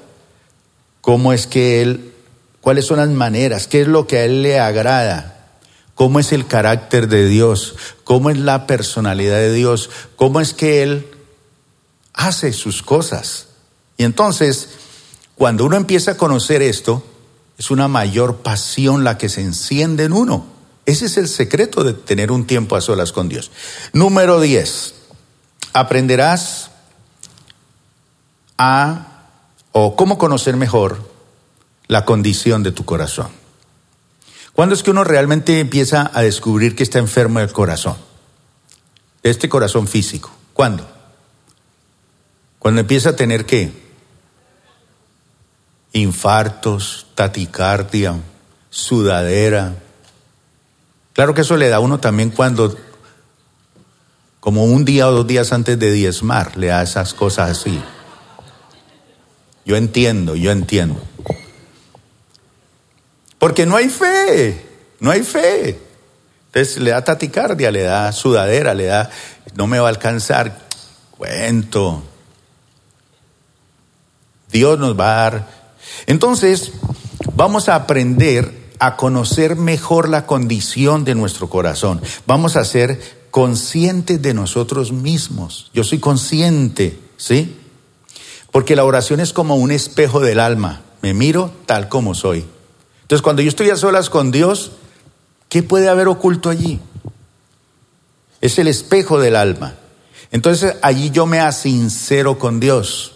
[1.01, 2.13] cómo es que Él,
[2.61, 5.55] cuáles son las maneras, qué es lo que a Él le agrada,
[5.95, 10.83] cómo es el carácter de Dios, cómo es la personalidad de Dios, cómo es que
[10.83, 11.07] Él
[12.13, 13.47] hace sus cosas.
[13.97, 14.69] Y entonces,
[15.33, 17.03] cuando uno empieza a conocer esto,
[17.57, 20.58] es una mayor pasión la que se enciende en uno.
[20.89, 23.51] Ese es el secreto de tener un tiempo a solas con Dios.
[23.93, 24.95] Número 10.
[25.71, 26.71] Aprenderás
[28.57, 29.27] a
[29.71, 31.07] o cómo conocer mejor
[31.85, 33.27] la condición de tu corazón.
[34.53, 37.95] ¿Cuándo es que uno realmente empieza a descubrir que está enfermo del corazón?
[39.21, 40.31] Este corazón físico.
[40.53, 40.89] ¿Cuándo?
[42.57, 43.71] Cuando empieza a tener qué?
[45.93, 48.15] Infartos, taticardia,
[48.71, 49.75] sudadera,
[51.19, 52.77] Claro que eso le da a uno también cuando,
[54.39, 57.77] como un día o dos días antes de diezmar, le da esas cosas así.
[59.65, 61.01] Yo entiendo, yo entiendo.
[63.37, 64.65] Porque no hay fe,
[65.01, 65.77] no hay fe.
[66.45, 69.09] Entonces le da taticardia, le da sudadera, le da,
[69.55, 70.57] no me va a alcanzar.
[71.17, 72.01] Cuento.
[74.49, 75.47] Dios nos va a dar.
[76.05, 76.71] Entonces,
[77.35, 82.01] vamos a aprender a conocer mejor la condición de nuestro corazón.
[82.25, 85.69] Vamos a ser conscientes de nosotros mismos.
[85.73, 87.57] Yo soy consciente, ¿sí?
[88.51, 90.81] Porque la oración es como un espejo del alma.
[91.01, 92.45] Me miro tal como soy.
[93.01, 94.71] Entonces, cuando yo estoy a solas con Dios,
[95.49, 96.79] ¿qué puede haber oculto allí?
[98.41, 99.75] Es el espejo del alma.
[100.31, 103.15] Entonces, allí yo me asincero con Dios.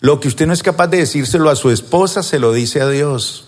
[0.00, 2.88] Lo que usted no es capaz de decírselo a su esposa, se lo dice a
[2.88, 3.47] Dios.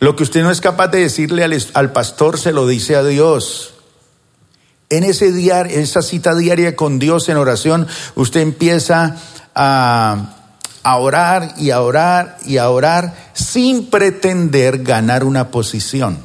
[0.00, 3.74] Lo que usted no es capaz de decirle al, pastor, se lo dice a Dios.
[4.88, 9.16] En ese diario, esa cita diaria con Dios en oración, usted empieza
[9.54, 10.34] a,
[10.82, 16.18] a orar y a orar y a orar sin pretender ganar una posición.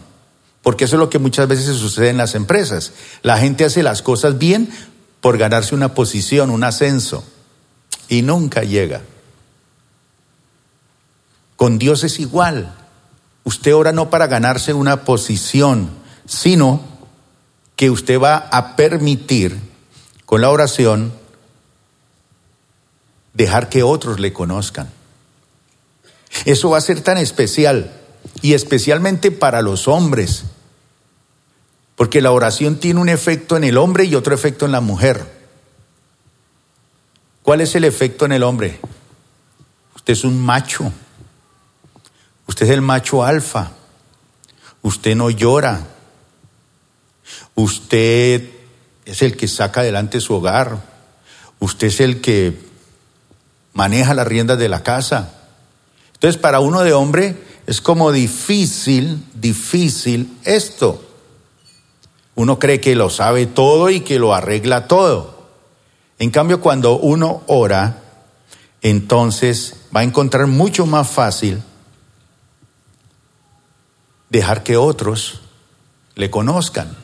[0.62, 2.94] Porque eso es lo que muchas veces sucede en las empresas.
[3.24, 4.70] La gente hace las cosas bien
[5.20, 7.26] por ganarse una posición, un ascenso
[8.08, 9.02] y nunca llega.
[11.58, 12.74] Con Dios es igual.
[13.46, 15.90] Usted ora no para ganarse una posición,
[16.26, 16.82] sino
[17.76, 19.58] que usted va a permitir
[20.26, 21.14] con la oración
[23.34, 24.90] dejar que otros le conozcan.
[26.46, 27.94] Eso va a ser tan especial
[28.42, 30.46] y especialmente para los hombres,
[31.96, 35.24] porque la oración tiene un efecto en el hombre y otro efecto en la mujer.
[37.44, 38.80] ¿Cuál es el efecto en el hombre?
[39.96, 40.92] Usted es un macho.
[42.56, 43.72] Usted es el macho alfa.
[44.82, 45.88] Usted no llora.
[47.54, 48.50] Usted
[49.04, 50.82] es el que saca adelante su hogar.
[51.60, 52.58] Usted es el que
[53.74, 55.34] maneja las riendas de la casa.
[56.14, 57.36] Entonces, para uno de hombre
[57.68, 61.06] es como difícil, difícil esto.
[62.36, 65.50] Uno cree que lo sabe todo y que lo arregla todo.
[66.20, 68.02] En cambio, cuando uno ora,
[68.82, 71.62] entonces va a encontrar mucho más fácil
[74.30, 75.42] dejar que otros
[76.16, 76.96] le conozcan.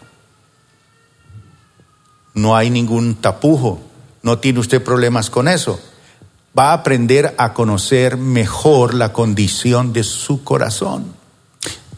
[2.34, 3.82] No hay ningún tapujo,
[4.22, 5.80] no tiene usted problemas con eso.
[6.58, 11.14] Va a aprender a conocer mejor la condición de su corazón.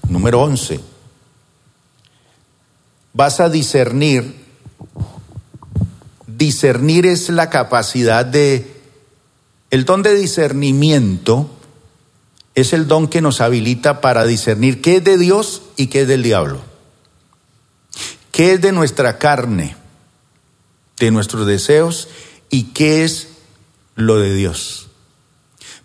[0.08, 0.80] Número 11.
[3.14, 4.44] Vas a discernir
[6.38, 8.82] discernir es la capacidad de,
[9.72, 11.50] el don de discernimiento
[12.56, 16.08] es el don que nos habilita para discernir qué es de Dios y qué es
[16.08, 16.62] del diablo.
[18.32, 19.76] ¿Qué es de nuestra carne,
[21.00, 22.08] de nuestros deseos
[22.50, 23.30] y qué es
[23.96, 24.88] lo de Dios?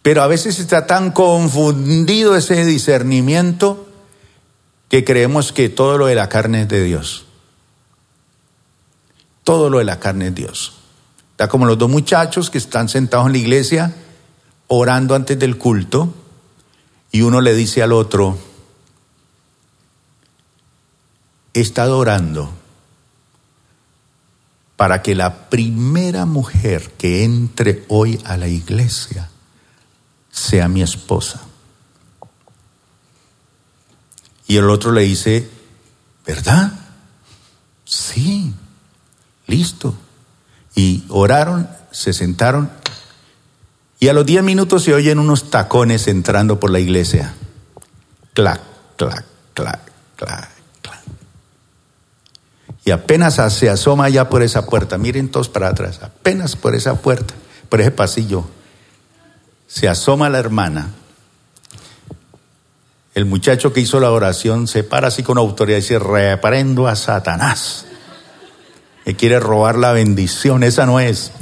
[0.03, 3.87] Pero a veces está tan confundido ese discernimiento
[4.89, 7.27] que creemos que todo lo de la carne es de Dios
[9.49, 10.75] todo lo de la carne es Dios.
[11.31, 13.95] Está como los dos muchachos que están sentados en la iglesia
[14.67, 16.13] orando antes del culto
[17.11, 18.39] y uno le dice al otro,
[21.55, 22.53] he estado orando
[24.77, 29.29] para que la primera mujer que entre hoy a la iglesia
[30.31, 31.43] sea mi esposa.
[34.47, 35.51] Y el otro le dice,
[36.25, 36.73] ¿verdad?
[37.85, 38.55] Sí.
[39.47, 39.95] Listo.
[40.75, 42.71] Y oraron, se sentaron
[44.01, 47.35] y a los diez minutos se oyen unos tacones entrando por la iglesia.
[48.33, 48.61] Clac,
[48.97, 49.81] clac, clac,
[50.17, 50.49] clac,
[50.83, 51.01] clac.
[52.85, 56.95] Y apenas se asoma ya por esa puerta, miren todos para atrás, apenas por esa
[56.95, 57.35] puerta,
[57.69, 58.45] por ese pasillo,
[59.67, 60.91] se asoma la hermana.
[63.15, 66.95] El muchacho que hizo la oración se para así con autoridad y dice, reprendo a
[66.95, 67.85] Satanás
[69.05, 71.33] que quiere robar la bendición, esa no es.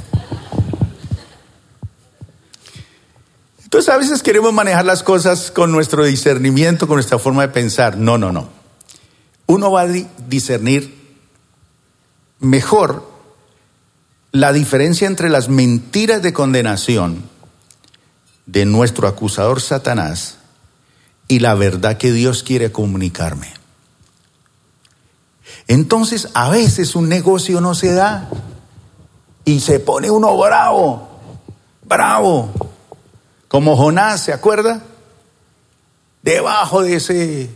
[3.67, 7.97] Entonces a veces queremos manejar las cosas con nuestro discernimiento, con nuestra forma de pensar.
[7.97, 8.47] No, no, no.
[9.45, 9.87] Uno va a
[10.29, 11.17] discernir
[12.39, 13.11] mejor
[14.31, 17.29] la diferencia entre las mentiras de condenación
[18.45, 20.37] de nuestro acusador Satanás
[21.27, 23.51] y la verdad que Dios quiere comunicarme.
[25.67, 28.29] Entonces, a veces un negocio no se da
[29.43, 31.09] y se pone uno bravo,
[31.83, 32.66] bravo,
[33.47, 34.83] como Jonás, ¿se acuerda?
[36.21, 37.49] Debajo de ese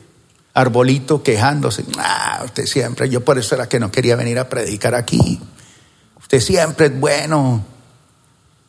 [0.54, 1.86] arbolito quejándose.
[1.98, 5.40] Ah, usted siempre, yo por eso era que no quería venir a predicar aquí.
[6.20, 7.66] Usted siempre es bueno.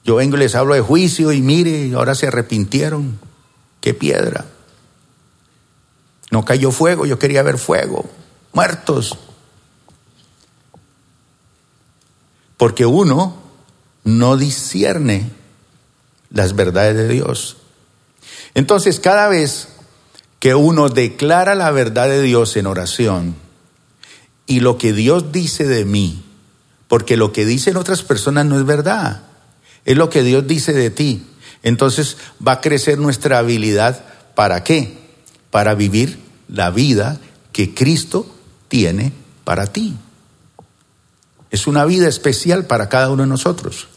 [0.05, 3.21] Yo vengo y les hablo de juicio y mire, ahora se arrepintieron.
[3.81, 4.47] Qué piedra.
[6.31, 8.05] No cayó fuego, yo quería ver fuego.
[8.53, 9.19] Muertos.
[12.57, 13.37] Porque uno
[14.05, 15.31] no discierne
[16.33, 17.57] las verdades de Dios.
[18.55, 19.69] Entonces, cada vez
[20.39, 23.37] que uno declara la verdad de Dios en oración
[24.47, 26.25] y lo que Dios dice de mí,
[26.89, 29.23] porque lo que dicen otras personas no es verdad,
[29.85, 31.27] es lo que Dios dice de ti.
[31.63, 32.17] Entonces
[32.47, 34.05] va a crecer nuestra habilidad
[34.35, 34.99] para qué?
[35.51, 36.19] Para vivir
[36.49, 37.21] la vida
[37.53, 38.27] que Cristo
[38.69, 39.13] tiene
[39.45, 39.95] para ti.
[41.51, 43.89] Es una vida especial para cada uno de nosotros.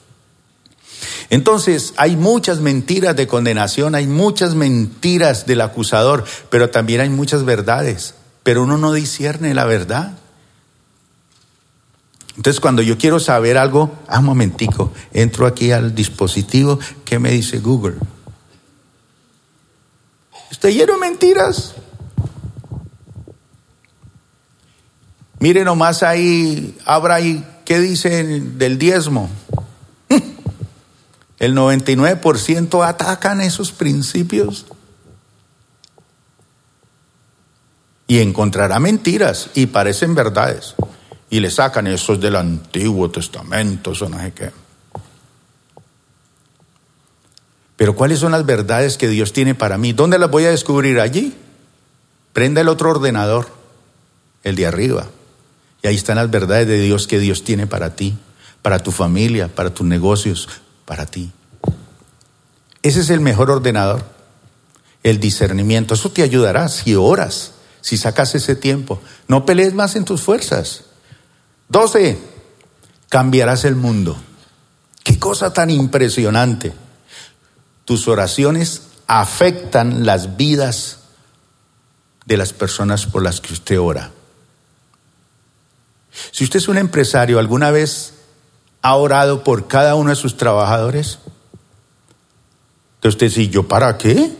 [1.29, 7.45] Entonces, hay muchas mentiras de condenación, hay muchas mentiras del acusador, pero también hay muchas
[7.45, 8.15] verdades.
[8.43, 10.17] Pero uno no discierne la verdad.
[12.37, 17.31] Entonces, cuando yo quiero saber algo, ah, un momentico, entro aquí al dispositivo, ¿qué me
[17.31, 17.95] dice Google?
[20.51, 21.75] Está lleno mentiras.
[25.39, 29.29] Mire nomás ahí, abra ahí, ¿qué dice del diezmo?
[31.39, 34.65] El 99% atacan esos principios.
[38.07, 40.75] Y encontrará mentiras y parecen verdades.
[41.29, 44.51] Y le sacan esos del Antiguo Testamento, eso no sé qué.
[47.75, 49.91] Pero ¿cuáles son las verdades que Dios tiene para mí?
[49.91, 50.99] ¿Dónde las voy a descubrir?
[50.99, 51.35] Allí.
[52.31, 53.47] Prenda el otro ordenador,
[54.43, 55.07] el de arriba.
[55.81, 58.17] Y ahí están las verdades de Dios que Dios tiene para ti,
[58.61, 60.49] para tu familia, para tus negocios,
[60.85, 61.31] para ti.
[62.81, 64.05] Ese es el mejor ordenador,
[65.03, 65.95] el discernimiento.
[65.95, 69.01] Eso te ayudará si oras, si sacas ese tiempo.
[69.27, 70.85] No pelees más en tus fuerzas.
[71.69, 72.19] 12.
[73.09, 74.17] Cambiarás el mundo.
[75.03, 76.73] Qué cosa tan impresionante.
[77.85, 80.99] Tus oraciones afectan las vidas
[82.25, 84.11] de las personas por las que usted ora.
[86.31, 88.14] Si usted es un empresario, ¿alguna vez
[88.85, 91.17] ha orado por cada uno de sus trabajadores?
[92.97, 94.31] Entonces usted ¿y yo para qué?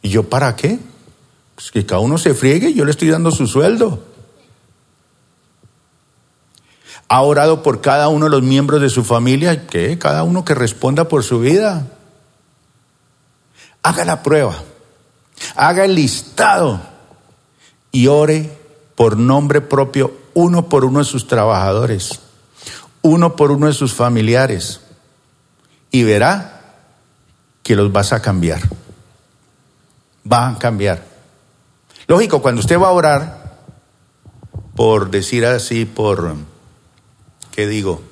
[0.00, 0.78] ¿Y yo para qué?
[1.54, 4.02] Pues que cada uno se friegue, yo le estoy dando su sueldo.
[7.08, 9.66] ¿Ha orado por cada uno de los miembros de su familia?
[9.66, 9.98] ¿Qué?
[9.98, 11.88] Cada uno que responda por su vida.
[13.82, 14.62] Haga la prueba,
[15.56, 16.80] haga el listado
[17.92, 18.50] y ore
[18.94, 22.20] por nombre propio uno por uno de sus trabajadores,
[23.02, 24.80] uno por uno de sus familiares,
[25.90, 26.60] y verá
[27.62, 28.60] que los vas a cambiar.
[30.24, 31.04] Van a cambiar.
[32.06, 33.58] Lógico, cuando usted va a orar,
[34.74, 36.34] por decir así, por,
[37.52, 38.02] ¿qué digo?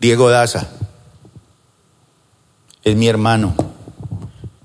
[0.00, 0.68] Diego Daza,
[2.84, 3.54] es mi hermano,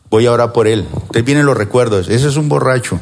[0.10, 0.88] voy a orar por él.
[0.94, 3.00] Ustedes vienen los recuerdos, ese es un borracho.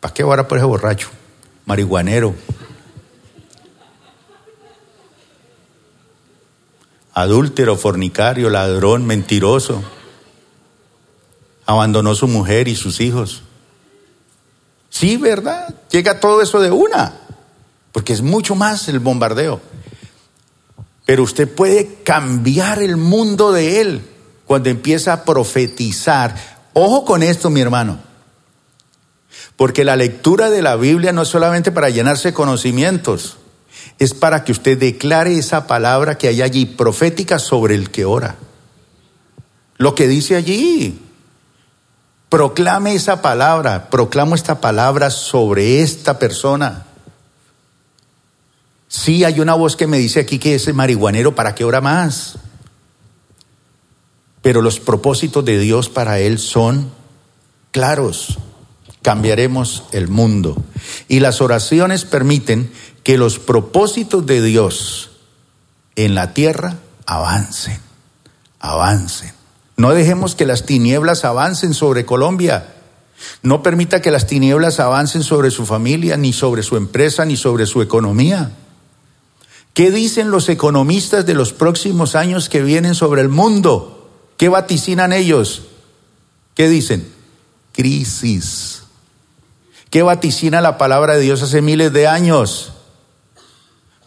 [0.00, 1.08] ¿Para qué ahora por ese borracho?
[1.66, 2.34] Marihuanero.
[7.14, 9.82] Adúltero, fornicario, ladrón, mentiroso.
[11.66, 13.42] Abandonó su mujer y sus hijos.
[14.90, 15.74] Sí, ¿verdad?
[15.90, 17.16] Llega todo eso de una.
[17.92, 19.60] Porque es mucho más el bombardeo.
[21.06, 24.02] Pero usted puede cambiar el mundo de él
[24.46, 26.34] cuando empieza a profetizar.
[26.72, 27.98] Ojo con esto, mi hermano.
[29.56, 33.38] Porque la lectura de la Biblia no es solamente para llenarse conocimientos,
[34.00, 38.36] es para que usted declare esa palabra que hay allí profética sobre el que ora.
[39.76, 40.98] Lo que dice allí.
[42.30, 46.86] Proclame esa palabra, proclamo esta palabra sobre esta persona.
[48.88, 52.38] Sí, hay una voz que me dice aquí que ese marihuanero, ¿para qué ora más?
[54.40, 56.90] Pero los propósitos de Dios para él son
[57.70, 58.38] claros
[59.02, 60.62] cambiaremos el mundo.
[61.08, 62.70] Y las oraciones permiten
[63.02, 65.10] que los propósitos de Dios
[65.96, 66.76] en la tierra
[67.06, 67.80] avancen,
[68.60, 69.32] avancen.
[69.76, 72.74] No dejemos que las tinieblas avancen sobre Colombia.
[73.42, 77.66] No permita que las tinieblas avancen sobre su familia, ni sobre su empresa, ni sobre
[77.66, 78.52] su economía.
[79.72, 84.10] ¿Qué dicen los economistas de los próximos años que vienen sobre el mundo?
[84.36, 85.62] ¿Qué vaticinan ellos?
[86.54, 87.10] ¿Qué dicen?
[87.72, 88.82] Crisis.
[89.90, 92.72] ¿Qué vaticina la palabra de Dios hace miles de años?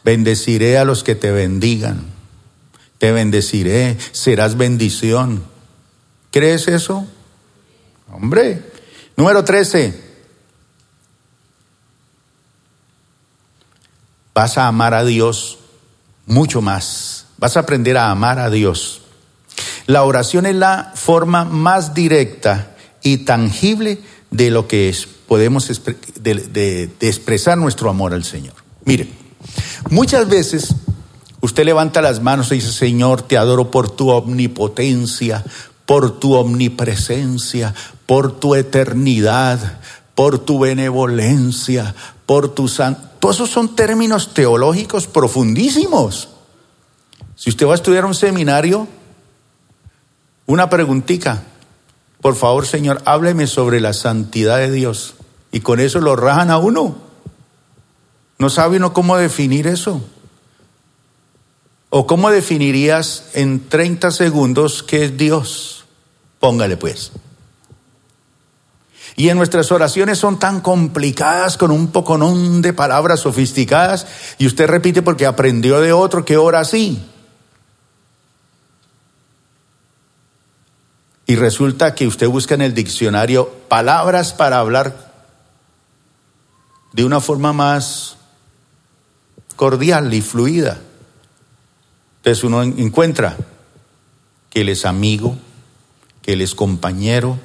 [0.03, 2.05] Bendeciré a los que te bendigan.
[2.97, 5.43] Te bendeciré, serás bendición.
[6.31, 7.07] ¿Crees eso?
[8.11, 8.61] Hombre.
[9.15, 10.13] Número 13.
[14.33, 15.59] Vas a amar a Dios
[16.25, 17.27] mucho más.
[17.37, 19.01] Vas a aprender a amar a Dios.
[19.85, 23.99] La oración es la forma más directa y tangible
[24.31, 24.95] de lo que
[25.27, 25.67] podemos
[26.19, 28.55] de, expresar nuestro amor al Señor.
[28.85, 29.09] Mire,
[29.89, 30.75] muchas veces
[31.41, 35.43] usted levanta las manos y dice, Señor, te adoro por tu omnipotencia,
[35.85, 37.73] por tu omnipresencia,
[38.05, 39.79] por tu eternidad,
[40.15, 43.11] por tu benevolencia, por tu san...
[43.19, 46.29] Todos esos son términos teológicos profundísimos.
[47.35, 48.87] Si usted va a estudiar un seminario,
[50.45, 51.43] una preguntita.
[52.21, 55.15] Por favor, Señor, hábleme sobre la santidad de Dios.
[55.51, 56.95] Y con eso lo rajan a uno.
[58.43, 60.01] No sabe uno cómo definir eso.
[61.89, 65.85] ¿O cómo definirías en 30 segundos qué es Dios?
[66.41, 67.13] Póngale pues.
[69.15, 74.67] Y en nuestras oraciones son tan complicadas con un poconón de palabras sofisticadas y usted
[74.67, 77.01] repite porque aprendió de otro que ora así.
[81.27, 85.13] Y resulta que usted busca en el diccionario palabras para hablar
[86.91, 88.17] de una forma más
[89.55, 90.79] cordial y fluida.
[92.17, 93.37] Entonces uno encuentra
[94.49, 95.37] que él es amigo,
[96.21, 97.39] que él es compañero,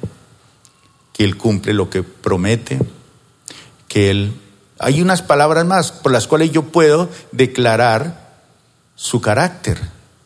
[1.19, 2.79] que Él cumple lo que promete,
[3.89, 4.31] que Él...
[4.79, 8.37] Hay unas palabras más por las cuales yo puedo declarar
[8.95, 9.77] su carácter,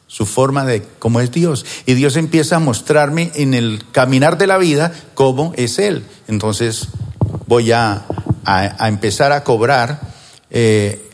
[0.06, 1.66] su forma de cómo es Dios.
[1.88, 6.06] Y Dios empieza a mostrarme en el caminar de la vida cómo es Él.
[6.28, 6.90] Entonces
[7.48, 8.06] voy a,
[8.46, 10.00] a, empezar a cobrar
[10.52, 11.10] eh,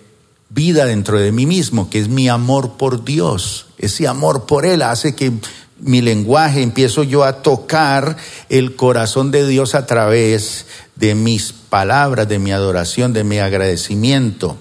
[0.49, 3.67] vida dentro de mí mismo, que es mi amor por Dios.
[3.77, 5.31] Ese amor por Él hace que
[5.79, 8.17] mi lenguaje, empiezo yo a tocar
[8.49, 14.57] el corazón de Dios a través de mis palabras, de mi adoración, de mi agradecimiento.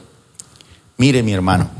[0.96, 1.70] Mire mi hermano,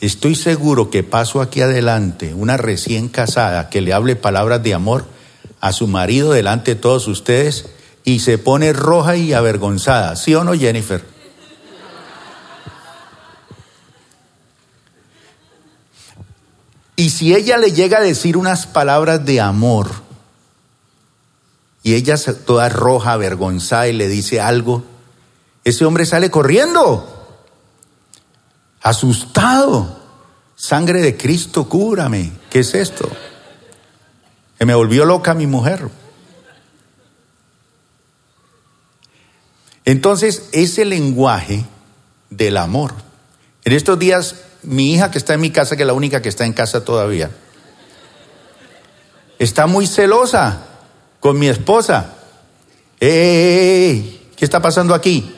[0.00, 5.06] estoy seguro que paso aquí adelante una recién casada que le hable palabras de amor
[5.60, 7.66] a su marido delante de todos ustedes
[8.04, 10.16] y se pone roja y avergonzada.
[10.16, 11.04] ¿Sí o no, Jennifer?
[17.00, 19.90] Y si ella le llega a decir unas palabras de amor,
[21.82, 24.84] y ella toda roja, avergonzada, y le dice algo,
[25.64, 27.38] ese hombre sale corriendo,
[28.82, 29.98] asustado.
[30.54, 32.32] Sangre de Cristo, cúrame.
[32.50, 33.08] ¿Qué es esto?
[34.58, 35.88] Que me volvió loca mi mujer.
[39.86, 41.64] Entonces, ese lenguaje
[42.28, 42.92] del amor.
[43.64, 46.28] En estos días mi hija que está en mi casa, que es la única que
[46.28, 47.30] está en casa todavía,
[49.38, 50.66] está muy celosa
[51.20, 52.14] con mi esposa.
[52.98, 55.34] ¿Qué está pasando aquí?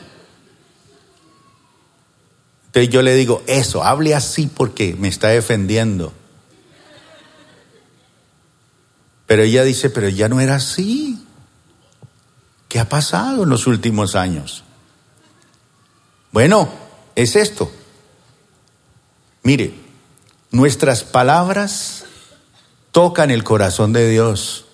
[2.66, 6.12] Entonces yo le digo, eso, hable así porque me está defendiendo.
[9.26, 11.24] Pero ella dice, pero ya no era así.
[12.68, 14.64] ¿Qué ha pasado en los últimos años?
[16.32, 16.68] Bueno,
[17.14, 17.70] es esto.
[19.42, 19.74] Mire,
[20.50, 22.04] nuestras palabras
[22.92, 24.66] tocan el corazón de Dios.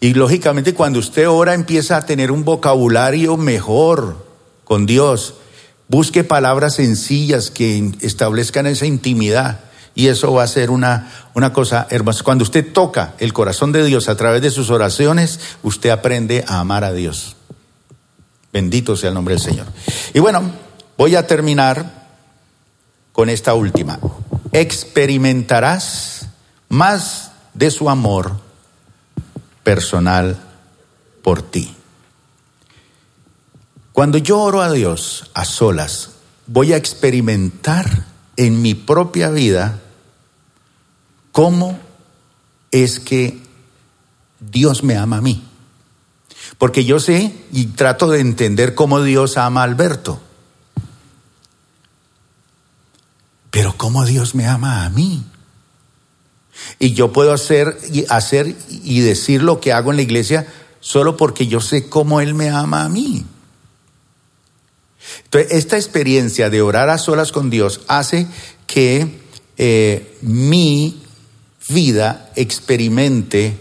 [0.00, 4.26] Y lógicamente cuando usted ora empieza a tener un vocabulario mejor
[4.64, 5.34] con Dios.
[5.88, 9.60] Busque palabras sencillas que establezcan esa intimidad.
[9.96, 12.24] Y eso va a ser una, una cosa hermosa.
[12.24, 16.58] Cuando usted toca el corazón de Dios a través de sus oraciones, usted aprende a
[16.60, 17.36] amar a Dios.
[18.52, 19.66] Bendito sea el nombre del Señor.
[20.12, 20.50] Y bueno,
[20.96, 22.03] voy a terminar
[23.14, 24.00] con esta última.
[24.52, 26.26] Experimentarás
[26.68, 28.40] más de su amor
[29.62, 30.36] personal
[31.22, 31.74] por ti.
[33.92, 36.10] Cuando yo oro a Dios a solas,
[36.48, 38.04] voy a experimentar
[38.36, 39.80] en mi propia vida
[41.30, 41.78] cómo
[42.72, 43.38] es que
[44.40, 45.44] Dios me ama a mí.
[46.58, 50.20] Porque yo sé y trato de entender cómo Dios ama a Alberto.
[53.54, 55.22] Pero ¿cómo Dios me ama a mí?
[56.80, 61.16] Y yo puedo hacer y, hacer y decir lo que hago en la iglesia solo
[61.16, 63.24] porque yo sé cómo Él me ama a mí.
[65.22, 68.26] Entonces, esta experiencia de orar a solas con Dios hace
[68.66, 69.20] que
[69.56, 71.00] eh, mi
[71.68, 73.56] vida experimente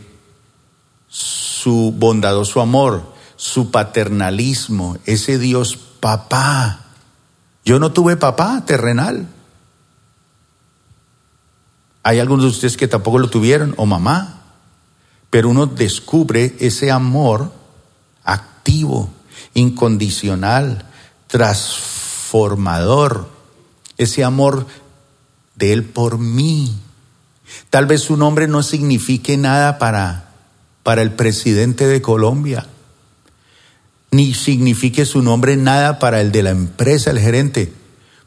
[1.08, 6.80] su bondadoso amor, su paternalismo, ese Dios papá.
[7.64, 9.28] Yo no tuve papá terrenal.
[12.04, 14.42] Hay algunos de ustedes que tampoco lo tuvieron, o mamá,
[15.30, 17.54] pero uno descubre ese amor
[18.26, 19.10] activo,
[19.54, 20.86] incondicional,
[21.28, 23.30] transformador,
[23.98, 24.68] ese amor
[25.56, 26.76] de Él por mí.
[27.70, 30.32] Tal vez su nombre no signifique nada para,
[30.84, 32.68] para el presidente de Colombia,
[34.12, 37.72] ni signifique su nombre nada para el de la empresa, el gerente,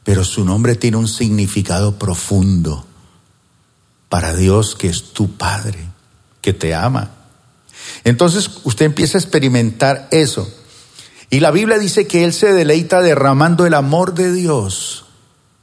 [0.02, 2.85] pero su nombre tiene un significado profundo
[4.08, 5.78] para Dios que es tu Padre,
[6.40, 7.10] que te ama.
[8.04, 10.48] Entonces usted empieza a experimentar eso.
[11.30, 15.06] Y la Biblia dice que Él se deleita derramando el amor de Dios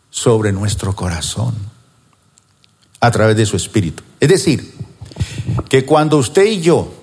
[0.10, 1.56] sobre nuestro corazón
[3.00, 4.04] a través de su Espíritu.
[4.20, 4.74] Es decir,
[5.70, 6.94] que cuando usted y yo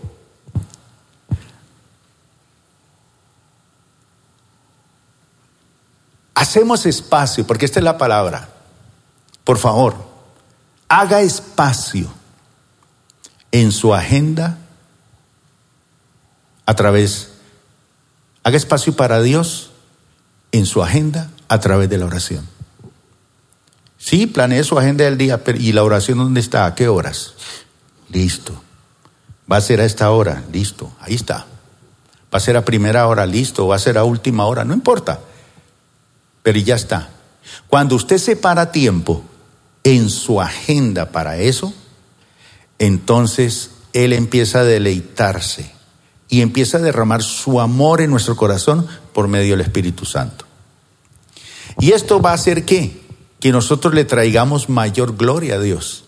[6.35, 8.49] hacemos espacio, porque esta es la palabra,
[9.45, 10.10] por favor,
[10.91, 12.13] haga espacio
[13.53, 14.59] en su agenda
[16.67, 17.31] a través,
[18.43, 19.71] haga espacio para Dios
[20.51, 22.47] en su agenda a través de la oración.
[23.99, 26.67] Sí, planee su agenda del día, pero ¿y la oración dónde está?
[26.67, 27.35] ¿A qué horas?
[28.09, 28.61] Listo.
[29.51, 31.47] Va a ser a esta hora, listo, ahí está.
[32.35, 35.21] Va a ser a primera hora, listo, va a ser a última hora, no importa.
[36.43, 37.11] Pero ya está.
[37.69, 39.30] Cuando usted separa tiempo
[39.85, 41.73] en su agenda para eso,
[42.79, 45.73] entonces Él empieza a deleitarse
[46.29, 50.47] y empieza a derramar su amor en nuestro corazón por medio del Espíritu Santo.
[51.79, 53.01] Y esto va a hacer qué?
[53.41, 56.05] Que nosotros le traigamos mayor gloria a Dios.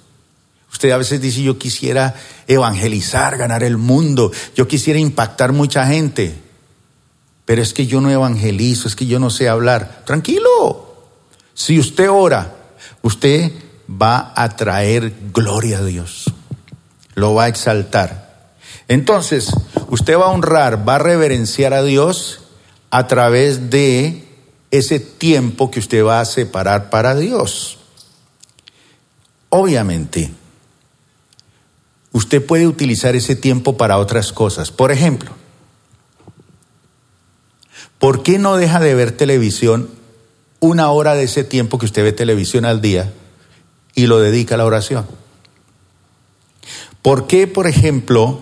[0.72, 2.14] Usted a veces dice, yo quisiera
[2.46, 6.34] evangelizar, ganar el mundo, yo quisiera impactar mucha gente,
[7.44, 10.02] pero es que yo no evangelizo, es que yo no sé hablar.
[10.06, 10.96] Tranquilo,
[11.52, 12.54] si usted ora,
[13.02, 13.52] usted
[13.88, 16.26] va a traer gloria a Dios,
[17.14, 18.52] lo va a exaltar.
[18.88, 19.52] Entonces,
[19.88, 22.40] usted va a honrar, va a reverenciar a Dios
[22.90, 24.28] a través de
[24.70, 27.78] ese tiempo que usted va a separar para Dios.
[29.48, 30.32] Obviamente,
[32.12, 34.70] usted puede utilizar ese tiempo para otras cosas.
[34.70, 35.30] Por ejemplo,
[37.98, 39.90] ¿por qué no deja de ver televisión
[40.60, 43.12] una hora de ese tiempo que usted ve televisión al día
[43.94, 45.06] y lo dedica a la oración?
[47.02, 48.40] ¿Por qué, por ejemplo,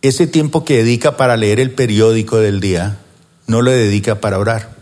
[0.00, 3.00] ese tiempo que dedica para leer el periódico del día
[3.46, 4.76] no lo dedica para orar?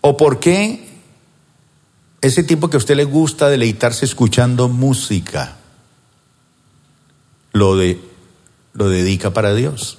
[0.00, 0.88] ¿O por qué
[2.20, 5.56] ese tiempo que a usted le gusta deleitarse escuchando música
[7.52, 8.00] lo, de,
[8.72, 9.98] lo dedica para Dios?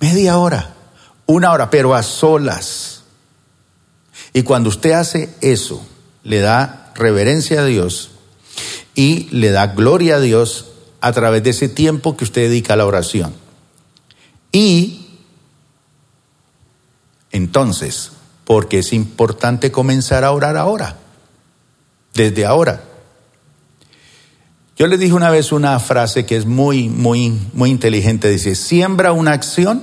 [0.00, 0.74] Media hora,
[1.26, 2.97] una hora, pero a solas.
[4.38, 5.84] Y cuando usted hace eso,
[6.22, 8.10] le da reverencia a Dios
[8.94, 10.66] y le da gloria a Dios
[11.00, 13.34] a través de ese tiempo que usted dedica a la oración.
[14.52, 15.08] Y
[17.32, 18.12] entonces,
[18.44, 20.98] porque es importante comenzar a orar ahora,
[22.14, 22.84] desde ahora.
[24.76, 28.30] Yo le dije una vez una frase que es muy, muy, muy inteligente.
[28.30, 29.82] Dice, siembra una acción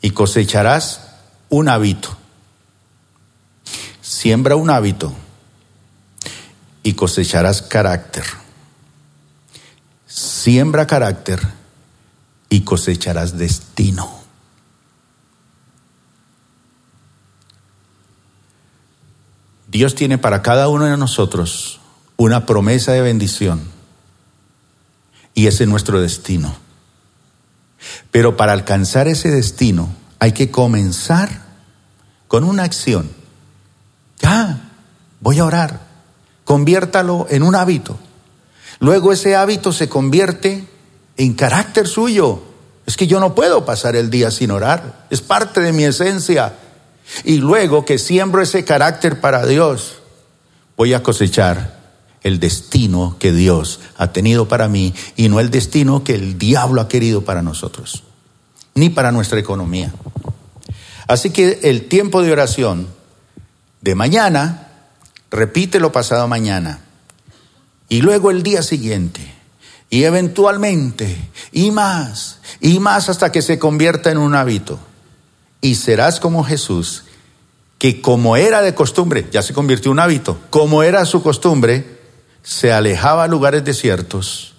[0.00, 1.08] y cosecharás
[1.48, 2.18] un hábito.
[4.24, 5.12] Siembra un hábito
[6.82, 8.24] y cosecharás carácter.
[10.06, 11.42] Siembra carácter
[12.48, 14.10] y cosecharás destino.
[19.68, 21.80] Dios tiene para cada uno de nosotros
[22.16, 23.60] una promesa de bendición
[25.34, 26.56] y ese es nuestro destino.
[28.10, 31.42] Pero para alcanzar ese destino hay que comenzar
[32.26, 33.22] con una acción.
[35.24, 35.80] Voy a orar.
[36.44, 37.98] Conviértalo en un hábito.
[38.78, 40.66] Luego ese hábito se convierte
[41.16, 42.42] en carácter suyo.
[42.84, 45.06] Es que yo no puedo pasar el día sin orar.
[45.08, 46.56] Es parte de mi esencia.
[47.24, 50.02] Y luego que siembro ese carácter para Dios,
[50.76, 51.82] voy a cosechar
[52.22, 56.82] el destino que Dios ha tenido para mí y no el destino que el diablo
[56.82, 58.02] ha querido para nosotros,
[58.74, 59.90] ni para nuestra economía.
[61.06, 62.88] Así que el tiempo de oración
[63.84, 64.68] de mañana,
[65.30, 66.80] repítelo pasado mañana,
[67.90, 69.20] y luego el día siguiente,
[69.90, 71.14] y eventualmente,
[71.52, 74.78] y más, y más hasta que se convierta en un hábito.
[75.60, 77.04] Y serás como Jesús,
[77.76, 82.00] que como era de costumbre, ya se convirtió en un hábito, como era su costumbre,
[82.42, 84.54] se alejaba a lugares desiertos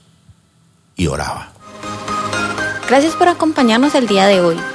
[0.95, 1.51] y oraba.
[2.87, 4.74] Gracias por acompañarnos el día de hoy.